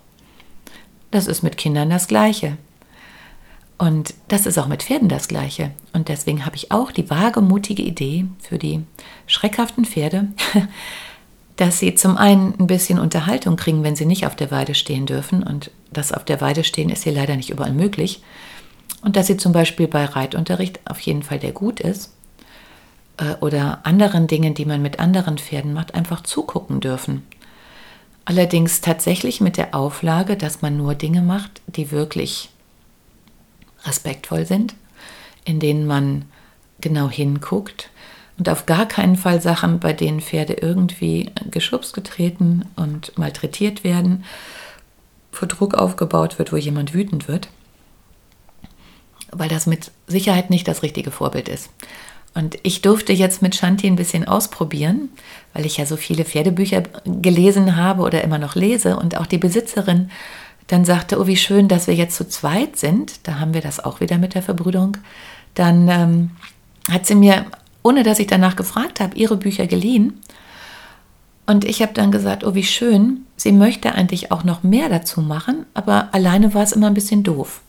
Das 1.10 1.26
ist 1.26 1.42
mit 1.42 1.56
Kindern 1.56 1.90
das 1.90 2.06
Gleiche. 2.06 2.56
Und 3.78 4.14
das 4.28 4.46
ist 4.46 4.58
auch 4.58 4.68
mit 4.68 4.82
Pferden 4.82 5.08
das 5.08 5.28
Gleiche. 5.28 5.72
Und 5.92 6.08
deswegen 6.08 6.46
habe 6.46 6.56
ich 6.56 6.70
auch 6.70 6.92
die 6.92 7.10
wagemutige 7.10 7.82
Idee 7.82 8.26
für 8.40 8.58
die 8.58 8.84
schreckhaften 9.26 9.84
Pferde, 9.84 10.28
dass 11.56 11.78
sie 11.78 11.94
zum 11.94 12.16
einen 12.16 12.54
ein 12.58 12.66
bisschen 12.66 12.98
Unterhaltung 12.98 13.56
kriegen, 13.56 13.82
wenn 13.82 13.96
sie 13.96 14.06
nicht 14.06 14.26
auf 14.26 14.36
der 14.36 14.50
Weide 14.50 14.74
stehen 14.74 15.06
dürfen. 15.06 15.42
Und 15.42 15.70
das 15.92 16.12
auf 16.12 16.24
der 16.24 16.40
Weide 16.40 16.64
stehen 16.64 16.90
ist 16.90 17.04
hier 17.04 17.12
leider 17.12 17.36
nicht 17.36 17.50
überall 17.50 17.72
möglich. 17.72 18.22
Und 19.02 19.16
dass 19.16 19.26
sie 19.26 19.36
zum 19.36 19.52
Beispiel 19.52 19.88
bei 19.88 20.04
Reitunterricht 20.04 20.80
auf 20.88 21.00
jeden 21.00 21.22
Fall 21.22 21.40
der 21.40 21.52
gut 21.52 21.80
ist 21.80 22.12
äh, 23.16 23.34
oder 23.40 23.80
anderen 23.84 24.28
Dingen, 24.28 24.54
die 24.54 24.64
man 24.64 24.80
mit 24.80 25.00
anderen 25.00 25.38
Pferden 25.38 25.72
macht, 25.72 25.94
einfach 25.94 26.22
zugucken 26.22 26.80
dürfen. 26.80 27.26
Allerdings 28.24 28.80
tatsächlich 28.80 29.40
mit 29.40 29.56
der 29.56 29.74
Auflage, 29.74 30.36
dass 30.36 30.62
man 30.62 30.76
nur 30.76 30.94
Dinge 30.94 31.22
macht, 31.22 31.60
die 31.66 31.90
wirklich 31.90 32.50
respektvoll 33.84 34.46
sind, 34.46 34.74
in 35.44 35.60
denen 35.60 35.86
man 35.86 36.24
genau 36.80 37.08
hinguckt 37.08 37.90
und 38.38 38.48
auf 38.48 38.66
gar 38.66 38.86
keinen 38.86 39.16
Fall 39.16 39.40
Sachen, 39.40 39.78
bei 39.78 39.92
denen 39.92 40.20
Pferde 40.20 40.54
irgendwie 40.54 41.30
geschubst, 41.50 41.94
getreten 41.94 42.64
und 42.76 43.16
malträtiert 43.18 43.84
werden, 43.84 44.24
vor 45.30 45.48
Druck 45.48 45.74
aufgebaut 45.74 46.38
wird, 46.38 46.52
wo 46.52 46.56
jemand 46.56 46.94
wütend 46.94 47.28
wird, 47.28 47.48
weil 49.30 49.48
das 49.48 49.66
mit 49.66 49.90
Sicherheit 50.06 50.50
nicht 50.50 50.66
das 50.68 50.82
richtige 50.82 51.10
Vorbild 51.10 51.48
ist. 51.48 51.70
Und 52.34 52.58
ich 52.62 52.80
durfte 52.80 53.12
jetzt 53.12 53.42
mit 53.42 53.54
Shanti 53.54 53.86
ein 53.86 53.96
bisschen 53.96 54.26
ausprobieren, 54.26 55.10
weil 55.52 55.66
ich 55.66 55.76
ja 55.76 55.84
so 55.84 55.96
viele 55.96 56.24
Pferdebücher 56.24 56.82
gelesen 57.04 57.76
habe 57.76 58.02
oder 58.02 58.24
immer 58.24 58.38
noch 58.38 58.54
lese 58.54 58.96
und 58.96 59.18
auch 59.18 59.26
die 59.26 59.38
Besitzerin 59.38 60.10
dann 60.66 60.84
sagte, 60.84 61.20
oh, 61.20 61.26
wie 61.26 61.36
schön, 61.36 61.68
dass 61.68 61.86
wir 61.86 61.94
jetzt 61.94 62.16
zu 62.16 62.28
zweit 62.28 62.76
sind. 62.76 63.26
Da 63.26 63.38
haben 63.38 63.54
wir 63.54 63.60
das 63.60 63.82
auch 63.82 64.00
wieder 64.00 64.18
mit 64.18 64.34
der 64.34 64.42
Verbrüderung. 64.42 64.96
Dann 65.54 65.88
ähm, 65.88 66.30
hat 66.90 67.06
sie 67.06 67.14
mir, 67.14 67.46
ohne 67.82 68.02
dass 68.02 68.18
ich 68.18 68.26
danach 68.26 68.56
gefragt 68.56 69.00
habe, 69.00 69.16
ihre 69.16 69.36
Bücher 69.36 69.66
geliehen. 69.66 70.20
Und 71.46 71.64
ich 71.64 71.82
habe 71.82 71.92
dann 71.92 72.12
gesagt, 72.12 72.44
oh, 72.44 72.54
wie 72.54 72.64
schön. 72.64 73.26
Sie 73.36 73.52
möchte 73.52 73.94
eigentlich 73.94 74.30
auch 74.30 74.44
noch 74.44 74.62
mehr 74.62 74.88
dazu 74.88 75.20
machen, 75.20 75.66
aber 75.74 76.08
alleine 76.12 76.54
war 76.54 76.62
es 76.62 76.72
immer 76.72 76.86
ein 76.86 76.94
bisschen 76.94 77.24
doof. 77.24 77.60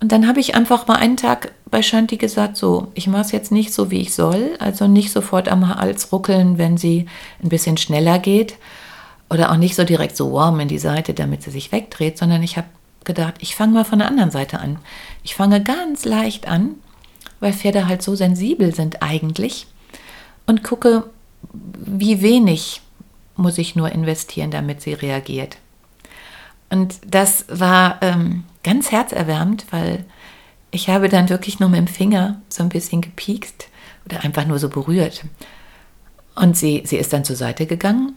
Und 0.00 0.12
dann 0.12 0.26
habe 0.26 0.40
ich 0.40 0.54
einfach 0.54 0.86
mal 0.86 0.96
einen 0.96 1.16
Tag 1.16 1.52
bei 1.70 1.82
Shanti 1.82 2.16
gesagt, 2.16 2.56
so, 2.56 2.88
ich 2.94 3.06
mache 3.06 3.22
es 3.22 3.32
jetzt 3.32 3.52
nicht 3.52 3.72
so, 3.72 3.90
wie 3.90 4.00
ich 4.00 4.14
soll, 4.14 4.52
also 4.58 4.88
nicht 4.88 5.12
sofort 5.12 5.48
am 5.48 5.74
Hals 5.74 6.10
ruckeln, 6.12 6.56
wenn 6.58 6.76
sie 6.76 7.06
ein 7.42 7.50
bisschen 7.50 7.76
schneller 7.76 8.18
geht, 8.18 8.56
oder 9.30 9.52
auch 9.52 9.56
nicht 9.56 9.76
so 9.76 9.84
direkt 9.84 10.16
so 10.16 10.32
warm 10.32 10.60
in 10.60 10.68
die 10.68 10.78
Seite, 10.78 11.14
damit 11.14 11.42
sie 11.42 11.52
sich 11.52 11.70
wegdreht, 11.72 12.18
sondern 12.18 12.42
ich 12.42 12.56
habe 12.56 12.66
gedacht, 13.04 13.34
ich 13.38 13.54
fange 13.54 13.72
mal 13.72 13.84
von 13.84 14.00
der 14.00 14.08
anderen 14.08 14.32
Seite 14.32 14.58
an. 14.58 14.78
Ich 15.22 15.36
fange 15.36 15.62
ganz 15.62 16.04
leicht 16.04 16.48
an, 16.48 16.74
weil 17.38 17.52
Pferde 17.52 17.86
halt 17.86 18.02
so 18.02 18.14
sensibel 18.14 18.74
sind 18.74 19.02
eigentlich 19.02 19.66
und 20.46 20.64
gucke, 20.64 21.04
wie 21.52 22.20
wenig 22.20 22.82
muss 23.36 23.56
ich 23.56 23.76
nur 23.76 23.90
investieren, 23.90 24.50
damit 24.50 24.82
sie 24.82 24.92
reagiert. 24.92 25.56
Und 26.68 27.00
das 27.06 27.46
war 27.48 27.98
ähm, 28.02 28.44
ganz 28.62 28.90
herzerwärmend, 28.90 29.66
weil 29.70 30.04
ich 30.72 30.88
habe 30.88 31.08
dann 31.08 31.30
wirklich 31.30 31.58
nur 31.58 31.68
mit 31.68 31.78
dem 31.78 31.86
Finger 31.86 32.40
so 32.48 32.62
ein 32.62 32.68
bisschen 32.68 33.00
gepiekst 33.00 33.68
oder 34.04 34.22
einfach 34.24 34.44
nur 34.44 34.58
so 34.58 34.68
berührt. 34.68 35.24
Und 36.34 36.56
sie, 36.56 36.82
sie 36.84 36.96
ist 36.96 37.12
dann 37.12 37.24
zur 37.24 37.36
Seite 37.36 37.66
gegangen 37.66 38.16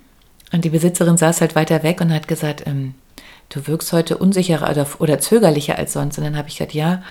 und 0.53 0.63
die 0.63 0.69
Besitzerin 0.69 1.17
saß 1.17 1.41
halt 1.41 1.55
weiter 1.55 1.83
weg 1.83 1.99
und 1.99 2.13
hat 2.13 2.27
gesagt, 2.27 2.65
ähm, 2.65 2.93
du 3.49 3.67
wirkst 3.67 3.91
heute 3.91 4.17
unsicherer 4.17 4.69
oder, 4.69 4.87
oder 4.99 5.19
zögerlicher 5.19 5.77
als 5.77 5.93
sonst. 5.93 6.17
Und 6.17 6.23
dann 6.23 6.37
habe 6.37 6.47
ich 6.47 6.55
gesagt, 6.55 6.73
ja, 6.73 7.03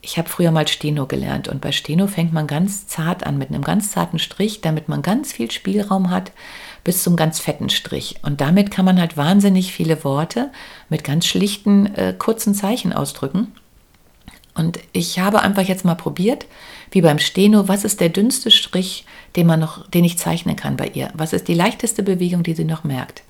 ich 0.00 0.18
habe 0.18 0.28
früher 0.28 0.50
mal 0.50 0.68
Steno 0.68 1.06
gelernt 1.06 1.48
und 1.48 1.60
bei 1.60 1.72
Steno 1.72 2.06
fängt 2.06 2.32
man 2.32 2.46
ganz 2.46 2.86
zart 2.86 3.26
an 3.26 3.38
mit 3.38 3.48
einem 3.48 3.62
ganz 3.62 3.90
zarten 3.90 4.18
Strich, 4.18 4.60
damit 4.60 4.88
man 4.88 5.00
ganz 5.00 5.32
viel 5.32 5.50
Spielraum 5.50 6.10
hat 6.10 6.32
bis 6.84 7.02
zum 7.02 7.16
ganz 7.16 7.40
fetten 7.40 7.70
Strich. 7.70 8.16
Und 8.22 8.42
damit 8.42 8.70
kann 8.70 8.84
man 8.84 9.00
halt 9.00 9.16
wahnsinnig 9.16 9.72
viele 9.72 10.04
Worte 10.04 10.50
mit 10.90 11.02
ganz 11.02 11.26
schlichten, 11.26 11.86
äh, 11.94 12.14
kurzen 12.16 12.54
Zeichen 12.54 12.92
ausdrücken. 12.92 13.52
Und 14.54 14.78
ich 14.92 15.18
habe 15.18 15.42
einfach 15.42 15.62
jetzt 15.62 15.84
mal 15.84 15.96
probiert, 15.96 16.46
wie 16.90 17.00
beim 17.00 17.18
Steno, 17.18 17.66
was 17.66 17.84
ist 17.84 18.00
der 18.00 18.08
dünnste 18.08 18.50
Strich, 18.50 19.04
den 19.34 19.46
man 19.48 19.60
noch, 19.60 19.88
den 19.90 20.04
ich 20.04 20.18
zeichnen 20.18 20.54
kann 20.54 20.76
bei 20.76 20.86
ihr? 20.88 21.10
Was 21.14 21.32
ist 21.32 21.48
die 21.48 21.54
leichteste 21.54 22.02
Bewegung, 22.02 22.44
die 22.44 22.54
sie 22.54 22.64
noch 22.64 22.84
merkt? 22.84 23.24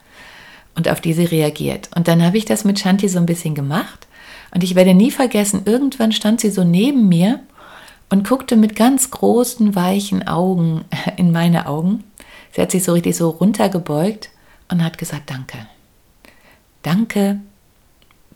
Und 0.74 0.88
auf 0.88 1.00
die 1.00 1.14
sie 1.14 1.24
reagiert. 1.24 1.88
Und 1.94 2.08
dann 2.08 2.22
habe 2.22 2.36
ich 2.36 2.44
das 2.44 2.64
mit 2.64 2.78
Shanti 2.78 3.08
so 3.08 3.18
ein 3.18 3.26
bisschen 3.26 3.54
gemacht. 3.54 4.06
Und 4.52 4.62
ich 4.62 4.74
werde 4.74 4.92
nie 4.92 5.10
vergessen, 5.10 5.62
irgendwann 5.64 6.12
stand 6.12 6.40
sie 6.40 6.50
so 6.50 6.62
neben 6.62 7.08
mir 7.08 7.40
und 8.10 8.28
guckte 8.28 8.56
mit 8.56 8.76
ganz 8.76 9.10
großen, 9.10 9.74
weichen 9.74 10.28
Augen 10.28 10.84
in 11.16 11.32
meine 11.32 11.66
Augen. 11.66 12.04
Sie 12.52 12.60
hat 12.60 12.70
sich 12.70 12.84
so 12.84 12.92
richtig 12.92 13.16
so 13.16 13.30
runtergebeugt 13.30 14.30
und 14.70 14.84
hat 14.84 14.98
gesagt, 14.98 15.30
danke. 15.30 15.58
Danke, 16.82 17.40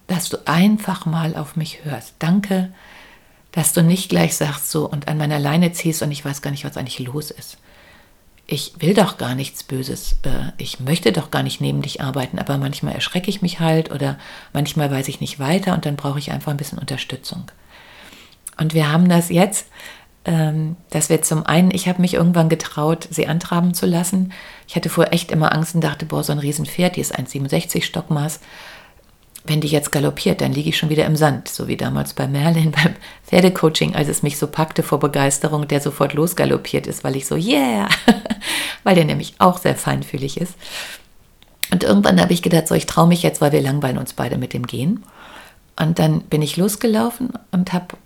dass 0.08 0.28
du 0.28 0.38
einfach 0.46 1.06
mal 1.06 1.36
auf 1.36 1.54
mich 1.54 1.84
hörst. 1.84 2.14
Danke, 2.18 2.72
dass 3.52 3.72
du 3.72 3.82
nicht 3.82 4.08
gleich 4.08 4.36
sagst 4.36 4.70
so 4.70 4.88
und 4.88 5.06
an 5.06 5.18
meiner 5.18 5.38
Leine 5.38 5.72
ziehst 5.72 6.02
und 6.02 6.10
ich 6.10 6.24
weiß 6.24 6.42
gar 6.42 6.50
nicht, 6.50 6.64
was 6.64 6.76
eigentlich 6.76 6.98
los 6.98 7.30
ist. 7.30 7.58
Ich 8.46 8.72
will 8.78 8.94
doch 8.94 9.18
gar 9.18 9.34
nichts 9.34 9.62
Böses. 9.62 10.16
Äh, 10.22 10.52
ich 10.56 10.80
möchte 10.80 11.12
doch 11.12 11.30
gar 11.30 11.42
nicht 11.42 11.60
neben 11.60 11.82
dich 11.82 12.00
arbeiten, 12.00 12.38
aber 12.38 12.58
manchmal 12.58 12.94
erschrecke 12.94 13.30
ich 13.30 13.42
mich 13.42 13.60
halt 13.60 13.92
oder 13.92 14.18
manchmal 14.52 14.90
weiß 14.90 15.08
ich 15.08 15.20
nicht 15.20 15.38
weiter 15.38 15.74
und 15.74 15.86
dann 15.86 15.96
brauche 15.96 16.18
ich 16.18 16.32
einfach 16.32 16.50
ein 16.50 16.56
bisschen 16.56 16.78
Unterstützung. 16.78 17.44
Und 18.58 18.74
wir 18.74 18.90
haben 18.90 19.08
das 19.08 19.28
jetzt 19.28 19.66
ähm, 20.28 20.76
dass 20.90 21.08
wir 21.08 21.22
zum 21.22 21.46
einen, 21.46 21.70
ich 21.70 21.88
habe 21.88 22.02
mich 22.02 22.12
irgendwann 22.12 22.50
getraut, 22.50 23.08
sie 23.10 23.26
antraben 23.26 23.72
zu 23.72 23.86
lassen. 23.86 24.32
Ich 24.66 24.76
hatte 24.76 24.90
vorher 24.90 25.14
echt 25.14 25.30
immer 25.30 25.54
Angst 25.54 25.74
und 25.74 25.80
dachte, 25.80 26.04
boah, 26.04 26.22
so 26.22 26.32
ein 26.32 26.38
Riesenpferd, 26.38 26.96
die 26.96 27.00
ist 27.00 27.18
1,67 27.18 27.82
Stockmaß. 27.82 28.40
Wenn 29.48 29.60
die 29.60 29.68
jetzt 29.68 29.92
galoppiert, 29.92 30.40
dann 30.42 30.52
liege 30.52 30.68
ich 30.68 30.76
schon 30.76 30.90
wieder 30.90 31.06
im 31.06 31.16
Sand, 31.16 31.48
so 31.48 31.68
wie 31.68 31.76
damals 31.76 32.12
bei 32.12 32.28
Merlin 32.28 32.70
beim 32.82 32.94
Pferdecoaching, 33.26 33.94
als 33.94 34.08
es 34.08 34.22
mich 34.22 34.38
so 34.38 34.46
packte 34.46 34.82
vor 34.82 35.00
Begeisterung, 35.00 35.66
der 35.66 35.80
sofort 35.80 36.12
losgaloppiert 36.12 36.86
ist, 36.86 37.02
weil 37.02 37.16
ich 37.16 37.26
so, 37.26 37.34
yeah, 37.34 37.88
weil 38.84 38.94
der 38.94 39.04
nämlich 39.04 39.34
auch 39.38 39.58
sehr 39.58 39.74
feinfühlig 39.74 40.38
ist. 40.40 40.54
Und 41.70 41.84
irgendwann 41.84 42.20
habe 42.20 42.32
ich 42.32 42.42
gedacht, 42.42 42.68
so, 42.68 42.74
ich 42.74 42.86
traue 42.86 43.08
mich 43.08 43.22
jetzt, 43.22 43.40
weil 43.40 43.52
wir 43.52 43.60
langweilen 43.60 43.98
uns 43.98 44.12
beide 44.12 44.38
mit 44.38 44.52
dem 44.52 44.66
Gehen. 44.66 45.04
Und 45.80 45.98
dann 45.98 46.20
bin 46.22 46.42
ich 46.42 46.56
losgelaufen 46.56 47.30
und 47.50 47.72
habe 47.72 47.96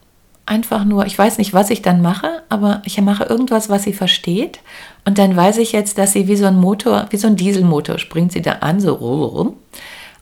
einfach 0.46 0.84
nur, 0.84 1.06
ich 1.06 1.16
weiß 1.16 1.38
nicht, 1.38 1.54
was 1.54 1.70
ich 1.70 1.82
dann 1.82 2.02
mache, 2.02 2.42
aber 2.48 2.82
ich 2.84 3.00
mache 3.00 3.24
irgendwas, 3.24 3.68
was 3.68 3.84
sie 3.84 3.92
versteht. 3.92 4.60
Und 5.04 5.18
dann 5.18 5.36
weiß 5.36 5.58
ich 5.58 5.72
jetzt, 5.72 5.98
dass 5.98 6.12
sie 6.12 6.28
wie 6.28 6.36
so 6.36 6.46
ein 6.46 6.56
Motor, 6.56 7.06
wie 7.10 7.16
so 7.16 7.28
ein 7.28 7.36
Dieselmotor, 7.36 7.98
springt 7.98 8.32
sie 8.32 8.42
da 8.42 8.52
an, 8.54 8.80
so 8.80 8.94
rum. 8.94 9.56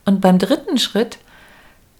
Und 0.04 0.20
beim 0.20 0.38
dritten 0.38 0.78
Schritt 0.78 1.18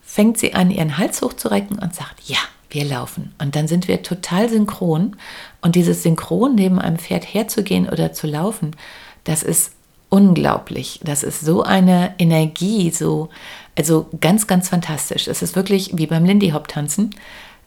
fängt 0.03 0.39
sie 0.39 0.55
an, 0.55 0.71
ihren 0.71 0.99
Hals 0.99 1.23
hochzurecken 1.23 1.79
und 1.79 1.95
sagt, 1.95 2.23
ja, 2.25 2.39
wir 2.71 2.85
laufen. 2.85 3.35
Und 3.39 3.57
dann 3.57 3.69
sind 3.69 3.89
wir 3.89 4.03
total 4.03 4.49
synchron. 4.49 5.17
Und 5.61 5.75
dieses 5.75 6.03
Synchron 6.03 6.55
neben 6.55 6.79
einem 6.79 6.99
Pferd 6.99 7.25
herzugehen 7.25 7.89
oder 7.89 8.13
zu 8.13 8.27
laufen, 8.27 8.77
das 9.25 9.43
ist 9.43 9.73
unglaublich. 10.09 11.01
Das 11.03 11.23
ist 11.23 11.41
so 11.41 11.63
eine 11.63 12.15
Energie, 12.19 12.91
so, 12.91 13.29
also 13.77 14.09
ganz, 14.21 14.47
ganz 14.47 14.69
fantastisch. 14.69 15.29
Es 15.29 15.43
ist 15.43 15.57
wirklich 15.57 15.93
wie 15.95 16.07
beim 16.07 16.25
Lindy 16.25 16.51
Hop 16.51 16.69
tanzen. 16.69 17.11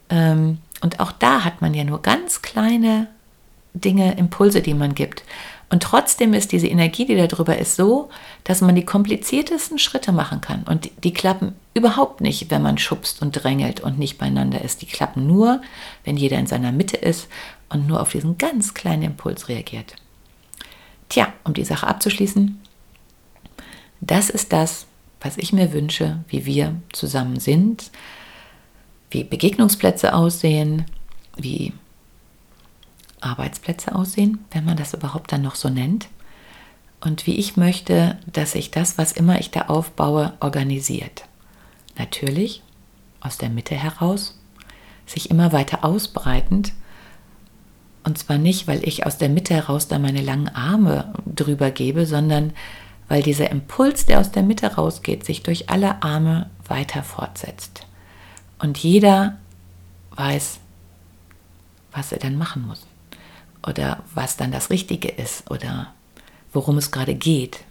Ähm, 0.09 0.59
und 0.81 0.99
auch 0.99 1.11
da 1.11 1.45
hat 1.45 1.61
man 1.61 1.73
ja 1.73 1.83
nur 1.83 2.01
ganz 2.01 2.41
kleine 2.41 3.07
Dinge, 3.73 4.17
Impulse, 4.17 4.61
die 4.61 4.73
man 4.73 4.93
gibt. 4.93 5.23
Und 5.73 5.81
trotzdem 5.81 6.35
ist 6.35 6.51
diese 6.51 6.67
Energie, 6.67 7.07
die 7.07 7.15
da 7.15 7.25
drüber 7.25 7.57
ist, 7.57 7.77
so, 7.77 8.09
dass 8.43 8.61
man 8.61 8.75
die 8.75 8.85
kompliziertesten 8.85 9.79
Schritte 9.79 10.11
machen 10.11 10.39
kann. 10.39 10.61
Und 10.65 10.85
die, 10.85 10.91
die, 11.03 11.13
klappen 11.13 11.55
überhaupt 11.73 12.21
nicht, 12.21 12.51
wenn 12.51 12.61
man 12.61 12.77
schubst 12.77 13.23
und 13.23 13.31
drängelt 13.31 13.79
und 13.79 13.97
nicht 13.97 14.19
beieinander 14.19 14.61
ist. 14.61 14.83
Die 14.83 14.85
klappen 14.85 15.25
nur, 15.25 15.63
wenn 16.03 16.15
jeder 16.15 16.37
in 16.37 16.45
seiner 16.45 16.71
Mitte 16.71 16.97
ist 16.97 17.27
und 17.69 17.87
nur 17.87 18.01
auf 18.01 18.11
diesen 18.11 18.37
ganz 18.37 18.75
kleinen 18.75 19.01
Impuls 19.01 19.49
reagiert. 19.49 19.95
Tja, 21.09 21.33
um 21.43 21.55
die 21.55 21.65
Sache 21.65 21.87
abzuschließen, 21.87 22.61
das 23.99 24.29
ist 24.29 24.53
das, 24.53 24.85
was 25.21 25.37
ich 25.37 25.53
mir 25.53 25.73
wünsche, 25.73 26.23
wie 26.27 26.45
wir 26.45 26.75
zusammen 26.91 27.39
sind, 27.39 27.89
wie 29.09 29.23
Begegnungsplätze 29.23 30.13
aussehen, 30.13 30.85
wie 31.35 31.73
Arbeitsplätze 33.23 33.95
aussehen, 33.95 34.43
wenn 34.51 34.65
man 34.65 34.77
das 34.77 34.93
überhaupt 34.93 35.31
dann 35.31 35.41
noch 35.41 35.55
so 35.55 35.69
nennt. 35.69 36.07
Und 37.01 37.27
wie 37.27 37.35
ich 37.35 37.57
möchte, 37.57 38.17
dass 38.31 38.53
sich 38.53 38.71
das, 38.71 38.97
was 38.97 39.11
immer 39.11 39.39
ich 39.39 39.51
da 39.51 39.63
aufbaue, 39.63 40.33
organisiert. 40.39 41.25
Natürlich 41.97 42.63
aus 43.19 43.37
der 43.37 43.49
Mitte 43.49 43.75
heraus, 43.75 44.39
sich 45.05 45.29
immer 45.29 45.51
weiter 45.51 45.83
ausbreitend. 45.83 46.73
Und 48.03 48.17
zwar 48.17 48.37
nicht, 48.37 48.67
weil 48.67 48.87
ich 48.87 49.05
aus 49.05 49.17
der 49.17 49.29
Mitte 49.29 49.53
heraus 49.53 49.87
da 49.87 49.99
meine 49.99 50.21
langen 50.21 50.49
Arme 50.49 51.13
drüber 51.25 51.71
gebe, 51.71 52.05
sondern 52.05 52.53
weil 53.09 53.21
dieser 53.21 53.49
Impuls, 53.51 54.05
der 54.05 54.19
aus 54.19 54.31
der 54.31 54.43
Mitte 54.43 54.75
rausgeht, 54.75 55.25
sich 55.25 55.43
durch 55.43 55.69
alle 55.69 56.03
Arme 56.03 56.49
weiter 56.67 57.03
fortsetzt. 57.03 57.85
Und 58.59 58.77
jeder 58.77 59.37
weiß, 60.11 60.59
was 61.91 62.11
er 62.11 62.19
dann 62.19 62.37
machen 62.37 62.65
muss. 62.65 62.85
Oder 63.65 64.03
was 64.13 64.37
dann 64.37 64.51
das 64.51 64.69
Richtige 64.69 65.07
ist 65.07 65.49
oder 65.49 65.93
worum 66.51 66.77
es 66.77 66.91
gerade 66.91 67.15
geht. 67.15 67.61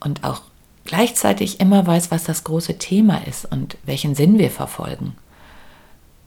Und 0.00 0.24
auch 0.24 0.42
gleichzeitig 0.84 1.60
immer 1.60 1.86
weiß, 1.86 2.10
was 2.10 2.24
das 2.24 2.44
große 2.44 2.78
Thema 2.78 3.26
ist 3.26 3.44
und 3.44 3.76
welchen 3.84 4.14
Sinn 4.14 4.38
wir 4.38 4.50
verfolgen. 4.50 5.16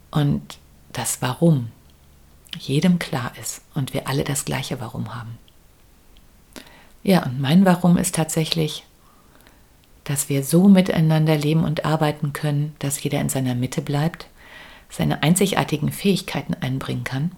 Und 0.10 0.57
das 0.94 1.22
Warum 1.22 1.72
jedem 2.57 3.00
klar 3.00 3.31
ist 3.40 3.62
und 3.74 3.94
wir 3.94 4.07
alle 4.07 4.24
das 4.24 4.46
gleiche 4.46 4.79
Warum 4.79 5.16
haben. 5.16 5.38
Ja, 7.03 7.24
und 7.24 7.40
mein 7.40 7.66
Warum 7.66 7.98
ist 7.98 8.16
tatsächlich, 8.16 8.84
dass 10.03 10.29
wir 10.29 10.44
so 10.44 10.68
miteinander 10.68 11.36
leben 11.38 11.64
und 11.64 11.86
arbeiten 11.86 12.34
können, 12.34 12.75
dass 12.79 13.01
jeder 13.01 13.22
in 13.22 13.29
seiner 13.29 13.55
Mitte 13.55 13.81
bleibt, 13.81 14.27
seine 14.90 15.24
einzigartigen 15.24 15.92
Fähigkeiten 15.92 16.53
einbringen 16.53 17.03
kann, 17.03 17.31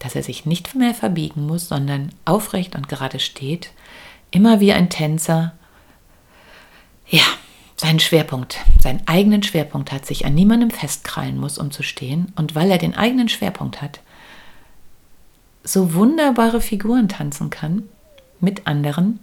dass 0.00 0.16
er 0.16 0.24
sich 0.24 0.46
nicht 0.46 0.74
mehr 0.74 0.94
verbiegen 0.94 1.46
muss, 1.46 1.68
sondern 1.68 2.10
aufrecht 2.24 2.74
und 2.74 2.88
gerade 2.88 3.20
steht, 3.20 3.70
immer 4.32 4.58
wie 4.58 4.72
ein 4.72 4.90
Tänzer, 4.90 5.52
ja, 7.06 7.22
seinen 7.76 8.00
Schwerpunkt, 8.00 8.58
seinen 8.78 9.06
eigenen 9.06 9.42
Schwerpunkt 9.42 9.92
hat, 9.92 10.04
sich 10.04 10.26
an 10.26 10.34
niemandem 10.34 10.70
festkrallen 10.70 11.38
muss, 11.38 11.58
um 11.58 11.70
zu 11.70 11.82
stehen. 11.82 12.32
Und 12.36 12.54
weil 12.54 12.70
er 12.70 12.78
den 12.78 12.94
eigenen 12.94 13.28
Schwerpunkt 13.28 13.80
hat, 13.80 14.00
so 15.64 15.94
wunderbare 15.94 16.60
Figuren 16.60 17.08
tanzen 17.08 17.50
kann 17.50 17.84
mit 18.40 18.66
anderen, 18.66 19.20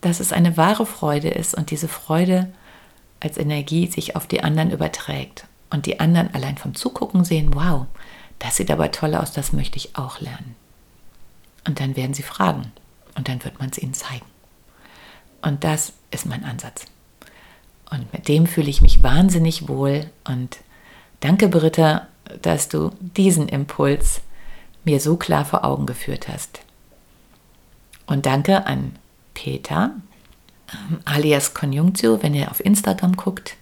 dass 0.00 0.20
es 0.20 0.32
eine 0.32 0.56
wahre 0.56 0.86
Freude 0.86 1.28
ist 1.28 1.54
und 1.54 1.70
diese 1.70 1.88
Freude 1.88 2.52
als 3.20 3.38
Energie 3.38 3.86
sich 3.86 4.14
auf 4.14 4.26
die 4.26 4.42
anderen 4.42 4.70
überträgt 4.70 5.46
und 5.70 5.86
die 5.86 6.00
anderen 6.00 6.32
allein 6.34 6.58
vom 6.58 6.74
Zugucken 6.74 7.24
sehen, 7.24 7.54
wow, 7.54 7.86
das 8.38 8.56
sieht 8.56 8.70
aber 8.70 8.92
toll 8.92 9.14
aus, 9.14 9.32
das 9.32 9.52
möchte 9.52 9.76
ich 9.76 9.96
auch 9.96 10.20
lernen. 10.20 10.54
Und 11.66 11.80
dann 11.80 11.96
werden 11.96 12.14
sie 12.14 12.22
fragen 12.22 12.72
und 13.16 13.28
dann 13.28 13.42
wird 13.44 13.58
man 13.58 13.70
es 13.70 13.78
ihnen 13.78 13.94
zeigen. 13.94 14.26
Und 15.42 15.64
das 15.64 15.92
ist 16.10 16.26
mein 16.26 16.44
Ansatz. 16.44 16.86
Und 17.90 18.12
mit 18.12 18.28
dem 18.28 18.46
fühle 18.46 18.70
ich 18.70 18.82
mich 18.82 19.02
wahnsinnig 19.02 19.68
wohl 19.68 20.10
und 20.24 20.58
danke 21.20 21.48
Britta, 21.48 22.08
dass 22.42 22.68
du 22.68 22.90
diesen 23.00 23.48
Impuls 23.48 24.20
mir 24.84 25.00
so 25.00 25.16
klar 25.16 25.44
vor 25.44 25.64
Augen 25.64 25.86
geführt 25.86 26.28
hast. 26.28 26.60
Und 28.06 28.26
danke 28.26 28.66
an 28.66 28.96
Peter, 29.34 29.92
ähm, 30.72 31.00
alias 31.04 31.54
Conjunctio, 31.54 32.22
wenn 32.22 32.34
ihr 32.34 32.50
auf 32.50 32.64
Instagram 32.64 33.16
guckt, 33.16 33.56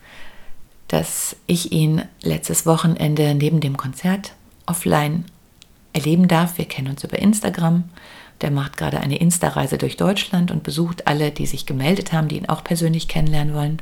dass 0.89 1.37
ich 1.47 1.73
ihn 1.73 2.03
letztes 2.23 2.67
Wochenende 2.67 3.35
neben 3.35 3.61
dem 3.61 3.77
Konzert 3.77 4.33
offline 4.67 5.25
erleben 5.93 6.29
darf. 6.29 6.59
Wir 6.59 6.67
kennen 6.67 6.89
uns 6.89 7.05
über 7.05 7.19
Instagram. 7.19 7.85
Der 8.41 8.51
macht 8.51 8.77
gerade 8.77 9.01
eine 9.01 9.19
Insta-Reise 9.19 9.79
durch 9.79 9.97
Deutschland 9.97 10.51
und 10.51 10.63
besucht 10.63 11.07
alle, 11.07 11.31
die 11.31 11.47
sich 11.47 11.67
gemeldet 11.67 12.13
haben, 12.13 12.29
die 12.29 12.37
ihn 12.37 12.49
auch 12.49 12.65
persönlich 12.65 13.09
kennenlernen 13.09 13.55
wollen. 13.55 13.79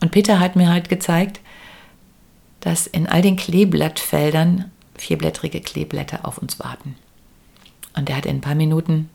Und 0.00 0.10
Peter 0.10 0.40
hat 0.40 0.56
mir 0.56 0.68
halt 0.68 0.88
gezeigt, 0.88 1.40
dass 2.60 2.86
in 2.86 3.06
all 3.06 3.22
den 3.22 3.36
Kleeblattfeldern 3.36 4.70
vierblättrige 4.96 5.60
Kleeblätter 5.60 6.26
auf 6.26 6.38
uns 6.38 6.58
warten. 6.58 6.96
Und 7.96 8.10
er 8.10 8.16
hat 8.16 8.26
in 8.26 8.36
ein 8.36 8.40
paar 8.40 8.54
Minuten 8.54 9.10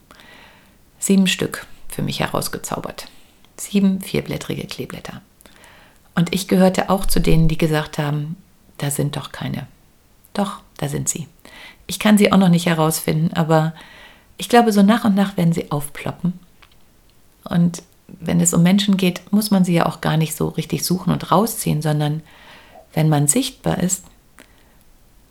sieben 0.98 1.26
Stück 1.26 1.66
für 1.88 2.02
mich 2.02 2.20
herausgezaubert. 2.20 3.06
Sieben 3.56 4.00
vierblättrige 4.00 4.66
Kleeblätter. 4.66 5.20
Und 6.14 6.34
ich 6.34 6.48
gehörte 6.48 6.90
auch 6.90 7.06
zu 7.06 7.20
denen, 7.20 7.48
die 7.48 7.58
gesagt 7.58 7.98
haben, 7.98 8.36
da 8.78 8.90
sind 8.90 9.16
doch 9.16 9.32
keine. 9.32 9.66
Doch, 10.32 10.60
da 10.76 10.88
sind 10.88 11.08
sie. 11.08 11.26
Ich 11.86 11.98
kann 11.98 12.18
sie 12.18 12.32
auch 12.32 12.38
noch 12.38 12.48
nicht 12.48 12.66
herausfinden, 12.66 13.32
aber 13.34 13.74
ich 14.36 14.48
glaube, 14.48 14.72
so 14.72 14.82
nach 14.82 15.04
und 15.04 15.14
nach 15.14 15.36
werden 15.36 15.52
sie 15.52 15.70
aufploppen. 15.70 16.38
Und 17.44 17.82
wenn 18.06 18.40
es 18.40 18.54
um 18.54 18.62
Menschen 18.62 18.96
geht, 18.96 19.32
muss 19.32 19.50
man 19.50 19.64
sie 19.64 19.74
ja 19.74 19.86
auch 19.86 20.00
gar 20.00 20.16
nicht 20.16 20.34
so 20.34 20.48
richtig 20.48 20.84
suchen 20.84 21.12
und 21.12 21.30
rausziehen, 21.30 21.82
sondern 21.82 22.22
wenn 22.92 23.08
man 23.08 23.28
sichtbar 23.28 23.78
ist, 23.78 24.04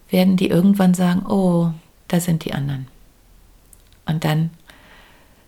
werden 0.09 0.37
die 0.37 0.47
irgendwann 0.47 0.93
sagen, 0.93 1.25
oh, 1.25 1.71
da 2.07 2.19
sind 2.19 2.45
die 2.45 2.53
anderen. 2.53 2.87
Und 4.05 4.23
dann 4.23 4.49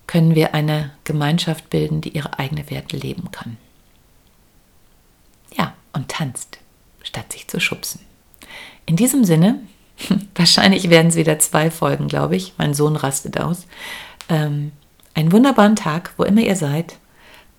können 0.07 0.35
wir 0.35 0.53
eine 0.53 0.91
Gemeinschaft 1.03 1.69
bilden, 1.69 2.01
die 2.01 2.09
ihre 2.09 2.37
eigene 2.37 2.69
Werte 2.69 2.97
leben 2.97 3.31
kann. 3.31 3.57
Ja, 5.57 5.73
und 5.93 6.09
tanzt, 6.09 6.59
statt 7.01 7.31
sich 7.31 7.47
zu 7.47 7.59
schubsen. 7.59 8.01
In 8.86 8.95
diesem 8.95 9.24
Sinne, 9.24 9.60
wahrscheinlich 10.36 10.89
werden 10.89 11.08
es 11.08 11.15
wieder 11.15 11.39
zwei 11.39 11.71
Folgen, 11.71 12.08
glaube 12.08 12.36
ich. 12.36 12.54
Mein 12.58 12.74
Sohn 12.74 12.95
rastet 12.95 13.39
aus. 13.39 13.67
Ähm, 14.30 14.71
einen 15.13 15.32
wunderbaren 15.32 15.76
Tag, 15.76 16.13
wo 16.17 16.24
immer 16.24 16.41
ihr 16.41 16.56
seid. 16.56 16.97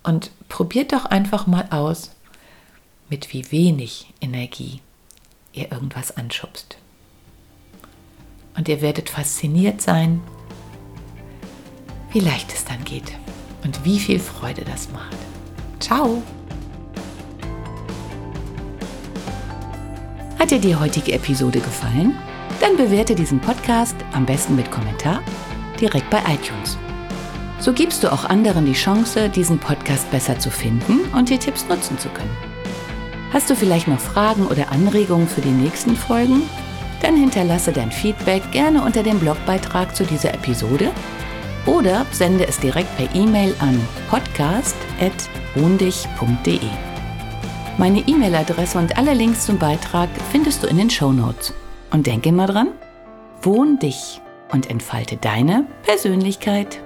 Und 0.02 0.30
probiert 0.48 0.92
doch 0.92 1.04
einfach 1.04 1.46
mal 1.46 1.68
aus, 1.70 2.10
mit 3.08 3.32
wie 3.32 3.52
wenig 3.52 4.12
Energie 4.20 4.80
ihr 5.52 5.70
irgendwas 5.70 6.16
anschubst. 6.16 6.76
Und 8.56 8.68
ihr 8.68 8.80
werdet 8.80 9.08
fasziniert 9.08 9.80
sein, 9.80 10.20
wie 12.12 12.20
leicht 12.20 12.52
es 12.52 12.64
dann 12.64 12.84
geht 12.84 13.12
und 13.64 13.84
wie 13.84 13.98
viel 13.98 14.18
Freude 14.18 14.62
das 14.64 14.90
macht. 14.90 15.16
Ciao! 15.80 16.22
Hat 20.42 20.50
dir 20.50 20.58
die 20.58 20.74
heutige 20.74 21.12
Episode 21.12 21.60
gefallen? 21.60 22.18
Dann 22.60 22.76
bewerte 22.76 23.14
diesen 23.14 23.38
Podcast 23.38 23.94
am 24.10 24.26
besten 24.26 24.56
mit 24.56 24.72
Kommentar 24.72 25.22
direkt 25.80 26.10
bei 26.10 26.18
iTunes. 26.18 26.76
So 27.60 27.72
gibst 27.72 28.02
du 28.02 28.12
auch 28.12 28.24
anderen 28.24 28.66
die 28.66 28.72
Chance, 28.72 29.28
diesen 29.28 29.60
Podcast 29.60 30.10
besser 30.10 30.40
zu 30.40 30.50
finden 30.50 31.02
und 31.16 31.28
die 31.28 31.38
Tipps 31.38 31.68
nutzen 31.68 31.96
zu 31.96 32.08
können. 32.08 32.36
Hast 33.32 33.50
du 33.50 33.54
vielleicht 33.54 33.86
noch 33.86 34.00
Fragen 34.00 34.48
oder 34.48 34.72
Anregungen 34.72 35.28
für 35.28 35.42
die 35.42 35.50
nächsten 35.50 35.94
Folgen? 35.94 36.42
Dann 37.02 37.16
hinterlasse 37.16 37.70
dein 37.70 37.92
Feedback 37.92 38.42
gerne 38.50 38.82
unter 38.82 39.04
dem 39.04 39.20
Blogbeitrag 39.20 39.94
zu 39.94 40.02
dieser 40.02 40.34
Episode 40.34 40.90
oder 41.66 42.04
sende 42.10 42.48
es 42.48 42.58
direkt 42.58 42.96
per 42.96 43.14
E-Mail 43.14 43.54
an 43.60 43.80
podcast.wohndich.de. 44.10 46.91
Meine 47.78 48.00
E-Mail-Adresse 48.00 48.78
und 48.78 48.98
alle 48.98 49.14
Links 49.14 49.46
zum 49.46 49.58
Beitrag 49.58 50.10
findest 50.30 50.62
du 50.62 50.66
in 50.66 50.76
den 50.76 50.90
Show 50.90 51.10
Notes. 51.10 51.54
Und 51.90 52.06
denke 52.06 52.28
immer 52.28 52.46
dran, 52.46 52.68
wohn 53.40 53.78
dich 53.78 54.20
und 54.52 54.68
entfalte 54.68 55.16
deine 55.16 55.66
Persönlichkeit. 55.82 56.80